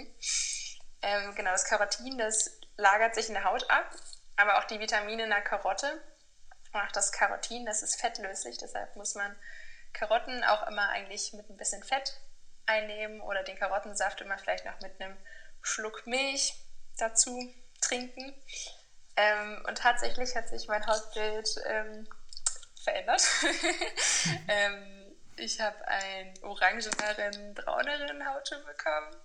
Ähm, 1.02 1.34
genau, 1.34 1.50
das 1.50 1.64
Karotin, 1.64 2.16
das 2.16 2.60
lagert 2.76 3.16
sich 3.16 3.26
in 3.26 3.34
der 3.34 3.42
Haut 3.44 3.68
ab, 3.68 3.90
aber 4.36 4.58
auch 4.58 4.64
die 4.64 4.78
Vitamine 4.78 5.24
in 5.24 5.30
der 5.30 5.42
Karotte 5.42 6.00
und 6.72 6.80
auch 6.80 6.92
das 6.92 7.10
Karotin, 7.10 7.66
das 7.66 7.82
ist 7.82 8.00
fettlöslich, 8.00 8.58
deshalb 8.58 8.94
muss 8.94 9.16
man 9.16 9.34
Karotten 9.92 10.44
auch 10.44 10.68
immer 10.68 10.88
eigentlich 10.90 11.32
mit 11.32 11.50
ein 11.50 11.56
bisschen 11.56 11.82
Fett 11.82 12.20
einnehmen 12.66 13.20
oder 13.20 13.42
den 13.42 13.58
Karottensaft 13.58 14.20
immer 14.20 14.38
vielleicht 14.38 14.64
noch 14.64 14.78
mit 14.80 15.00
einem 15.00 15.16
Schluck 15.60 16.06
Milch 16.06 16.54
dazu 16.98 17.52
trinken. 17.80 18.32
Ähm, 19.16 19.64
und 19.66 19.76
tatsächlich 19.78 20.36
hat 20.36 20.48
sich 20.48 20.68
mein 20.68 20.86
Hautbild 20.86 21.48
ähm, 21.66 22.08
verändert. 22.84 23.22
ähm, 24.48 24.99
ich 25.40 25.60
habe 25.60 25.86
einen 25.88 26.34
orangeneren, 26.42 27.54
brauneren 27.54 28.26
Hautton 28.26 28.64
bekommen. 28.64 29.16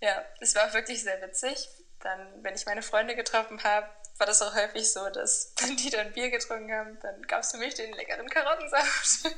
Ja, 0.00 0.24
es 0.40 0.54
war 0.54 0.72
wirklich 0.74 1.02
sehr 1.02 1.20
witzig. 1.22 1.68
Dann, 2.00 2.44
wenn 2.44 2.54
ich 2.54 2.66
meine 2.66 2.82
Freunde 2.82 3.16
getroffen 3.16 3.62
habe, 3.64 3.88
war 4.18 4.26
das 4.26 4.42
auch 4.42 4.54
häufig 4.54 4.92
so, 4.92 5.08
dass 5.10 5.54
wenn 5.60 5.76
die 5.76 5.90
dann 5.90 6.12
Bier 6.12 6.30
getrunken 6.30 6.72
haben, 6.72 6.98
dann 7.00 7.22
gab 7.22 7.40
es 7.40 7.50
für 7.50 7.58
mich 7.58 7.74
den 7.74 7.92
leckeren 7.92 8.28
Karottensaft. 8.28 9.34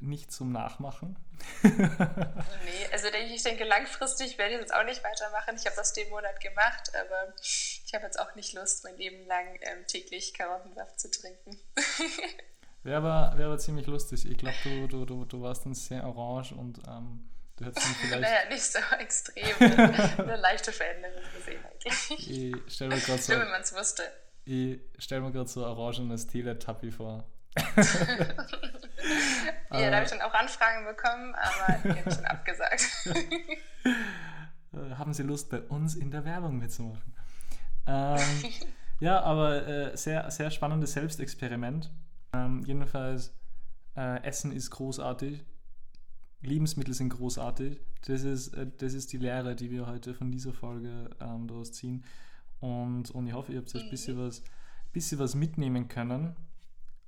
Nicht 0.00 0.32
zum 0.32 0.52
Nachmachen. 0.52 1.16
nee, 1.62 2.88
also 2.92 3.08
ich 3.08 3.42
denke, 3.42 3.64
langfristig 3.64 4.38
werde 4.38 4.54
ich 4.54 4.60
jetzt 4.60 4.72
auch 4.72 4.84
nicht 4.84 5.04
weitermachen. 5.04 5.56
Ich 5.56 5.66
habe 5.66 5.76
das 5.76 5.92
den 5.92 6.08
Monat 6.08 6.40
gemacht, 6.40 6.94
aber 6.94 7.34
ich 7.36 7.92
habe 7.92 8.04
jetzt 8.04 8.18
auch 8.18 8.34
nicht 8.34 8.54
Lust, 8.54 8.84
mein 8.84 8.96
Leben 8.96 9.26
lang 9.26 9.58
ähm, 9.60 9.86
täglich 9.86 10.32
Karottensaft 10.34 10.98
zu 10.98 11.10
trinken. 11.10 11.60
Wäre 12.82 12.96
aber, 12.96 13.38
wär 13.38 13.46
aber 13.46 13.58
ziemlich 13.58 13.86
lustig. 13.86 14.28
Ich 14.28 14.36
glaube, 14.36 14.56
du, 14.64 14.88
du, 14.88 15.04
du, 15.04 15.24
du 15.24 15.42
warst 15.42 15.64
dann 15.64 15.74
sehr 15.74 16.04
orange 16.04 16.52
und 16.52 16.78
ähm, 16.88 17.28
du 17.56 17.64
hättest 17.64 17.86
dann 17.86 17.94
vielleicht. 17.94 18.22
naja, 18.22 18.48
nicht 18.48 18.62
so 18.62 18.78
extrem. 18.98 19.56
Eine 20.18 20.36
leichte 20.36 20.72
Veränderung 20.72 21.22
gesehen 21.36 21.60
eigentlich. 21.64 22.30
Ich 22.30 22.74
stelle 22.74 22.94
mir 22.94 23.00
gerade 23.00 23.22
so. 23.22 23.32
wenn 23.32 23.50
man 23.50 23.60
es 23.60 23.74
wusste. 23.74 24.02
Ich 24.44 24.80
stelle 24.98 25.20
mir 25.20 25.30
gerade 25.30 25.48
so 25.48 25.64
orangenes 25.64 26.26
Teletubby 26.26 26.90
vor. 26.90 27.24
ja, 27.76 27.84
da 29.70 29.96
habe 29.96 30.04
ich 30.04 30.10
dann 30.10 30.22
auch 30.22 30.32
Anfragen 30.32 30.86
bekommen, 30.86 31.34
aber 31.34 31.78
die 31.84 31.90
habe 31.90 32.10
ich 32.10 32.16
dann 32.16 32.24
abgesagt. 32.24 32.82
Haben 34.98 35.12
Sie 35.12 35.22
Lust, 35.22 35.50
bei 35.50 35.60
uns 35.60 35.94
in 35.94 36.10
der 36.10 36.24
Werbung 36.24 36.56
mitzumachen? 36.58 37.14
Ähm, 37.86 38.18
ja, 39.00 39.20
aber 39.20 39.66
äh, 39.68 39.96
sehr, 39.98 40.30
sehr 40.30 40.50
spannendes 40.50 40.94
Selbstexperiment. 40.94 41.90
Ähm, 42.32 42.62
jedenfalls, 42.66 43.34
äh, 43.96 44.22
Essen 44.22 44.52
ist 44.52 44.70
großartig. 44.70 45.44
Lebensmittel 46.42 46.94
sind 46.94 47.10
großartig. 47.10 47.80
Das 48.06 48.24
ist, 48.24 48.54
äh, 48.54 48.66
das 48.78 48.94
ist 48.94 49.12
die 49.12 49.18
Lehre, 49.18 49.54
die 49.54 49.70
wir 49.70 49.86
heute 49.86 50.14
von 50.14 50.32
dieser 50.32 50.52
Folge 50.52 51.10
ähm, 51.20 51.46
daraus 51.46 51.72
ziehen. 51.72 52.04
Und, 52.60 53.10
und 53.10 53.26
ich 53.26 53.32
hoffe, 53.32 53.52
ihr 53.52 53.58
habt 53.58 53.74
euch 53.74 53.84
ein 53.84 53.90
bisschen 53.90 54.18
was, 54.18 54.42
bisschen 54.92 55.18
was 55.18 55.34
mitnehmen 55.34 55.88
können. 55.88 56.34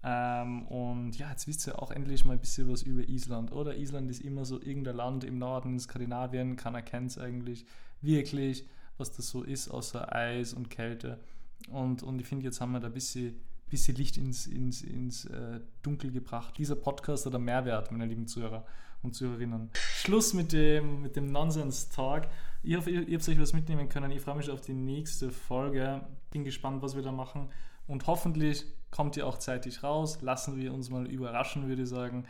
Ähm, 0.03 0.67
und 0.67 1.17
ja, 1.19 1.31
jetzt 1.31 1.47
wisst 1.47 1.67
ihr 1.67 1.81
auch 1.81 1.91
endlich 1.91 2.25
mal 2.25 2.35
ein 2.35 2.41
bisschen 2.41 2.69
was 2.69 2.83
über 2.83 3.09
Island. 3.09 3.53
Oder 3.53 3.77
Island 3.77 4.11
ist 4.11 4.21
immer 4.21 4.45
so 4.45 4.61
irgendein 4.61 4.97
Land 4.97 5.25
im 5.25 5.39
Norden 5.39 5.73
in 5.73 5.81
Skandinavien. 5.81 6.57
Keiner 6.57 6.83
kennt 6.83 7.13
es 7.13 7.19
eigentlich 7.19 7.65
wirklich, 8.03 8.69
was 8.99 9.13
das 9.13 9.29
so 9.29 9.43
ist, 9.43 9.69
außer 9.69 10.15
Eis 10.15 10.53
und 10.53 10.69
Kälte. 10.69 11.21
Und, 11.71 12.03
und 12.03 12.21
ich 12.21 12.27
finde, 12.27 12.45
jetzt 12.45 12.61
haben 12.61 12.73
wir 12.73 12.81
da 12.81 12.89
ein 12.89 12.93
bisschen, 12.93 13.41
bisschen 13.71 13.97
Licht 13.97 14.17
ins, 14.17 14.47
ins, 14.47 14.83
ins 14.83 15.25
äh, 15.27 15.61
Dunkel 15.83 16.11
gebracht. 16.11 16.57
Dieser 16.59 16.77
Podcast 16.77 17.27
hat 17.27 17.35
einen 17.35 17.45
Mehrwert, 17.45 17.91
meine 17.91 18.07
lieben 18.07 18.27
Zuhörer 18.27 18.65
und 19.03 19.15
Zuhörerinnen. 19.15 19.71
Schluss 19.75 20.33
mit 20.33 20.53
dem, 20.53 21.03
mit 21.03 21.17
dem 21.17 21.31
Nonsense-Talk. 21.31 22.29
Ich 22.63 22.77
hoffe, 22.77 22.91
ihr, 22.91 23.07
ihr 23.07 23.19
habt 23.19 23.29
euch 23.29 23.41
was 23.41 23.53
mitnehmen 23.53 23.89
können. 23.89 24.11
Ich 24.11 24.23
freue 24.23 24.37
mich 24.37 24.51
auf 24.51 24.61
die 24.61 24.75
nächste 24.75 25.31
Folge. 25.31 26.07
Bin 26.31 26.45
gespannt, 26.45 26.83
was 26.83 26.97
wir 26.97 27.03
da 27.03 27.13
machen. 27.13 27.51
Und 27.87 28.07
hoffentlich 28.07 28.65
kommt 28.91 29.17
ihr 29.17 29.27
auch 29.27 29.39
zeitig 29.39 29.83
raus. 29.83 30.21
Lassen 30.23 30.57
wir 30.57 30.73
uns 30.73 30.89
mal 30.91 31.07
überraschen, 31.07 31.69
würde 31.69 31.83
ich 31.83 31.89
sagen. 31.89 32.27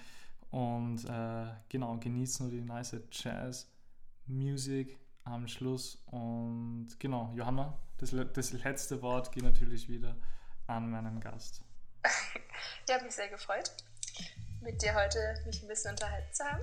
Und 0.50 1.04
äh, 1.04 1.46
genau, 1.68 1.96
genießen 1.98 2.50
wir 2.50 2.60
die 2.60 2.64
nice 2.64 2.96
Jazz-Musik 3.10 4.98
am 5.24 5.48
Schluss. 5.48 6.02
Und 6.06 6.88
genau, 6.98 7.32
Johanna, 7.36 7.78
das, 7.98 8.14
das 8.32 8.52
letzte 8.52 9.02
Wort 9.02 9.32
geht 9.32 9.44
natürlich 9.44 9.88
wieder 9.88 10.16
an 10.66 10.90
meinen 10.90 11.20
Gast. 11.20 11.62
Ich 12.86 12.92
habe 12.92 13.04
mich 13.04 13.14
sehr 13.14 13.28
gefreut, 13.28 13.72
mit 14.60 14.80
dir 14.82 14.94
heute 14.94 15.18
mich 15.46 15.62
ein 15.62 15.68
bisschen 15.68 15.92
unterhalten 15.92 16.32
zu 16.32 16.44
haben. 16.44 16.62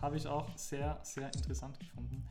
Habe 0.00 0.16
ich 0.16 0.26
auch 0.26 0.48
sehr, 0.56 0.98
sehr 1.02 1.26
interessant 1.34 1.78
gefunden. 1.78 2.26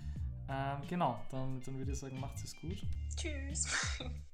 Ähm, 0.49 0.81
genau, 0.87 1.23
dann, 1.29 1.61
dann 1.61 1.77
würde 1.77 1.91
ich 1.91 1.99
sagen, 1.99 2.19
macht 2.19 2.43
es 2.43 2.55
gut. 2.55 2.81
Tschüss. 3.15 3.67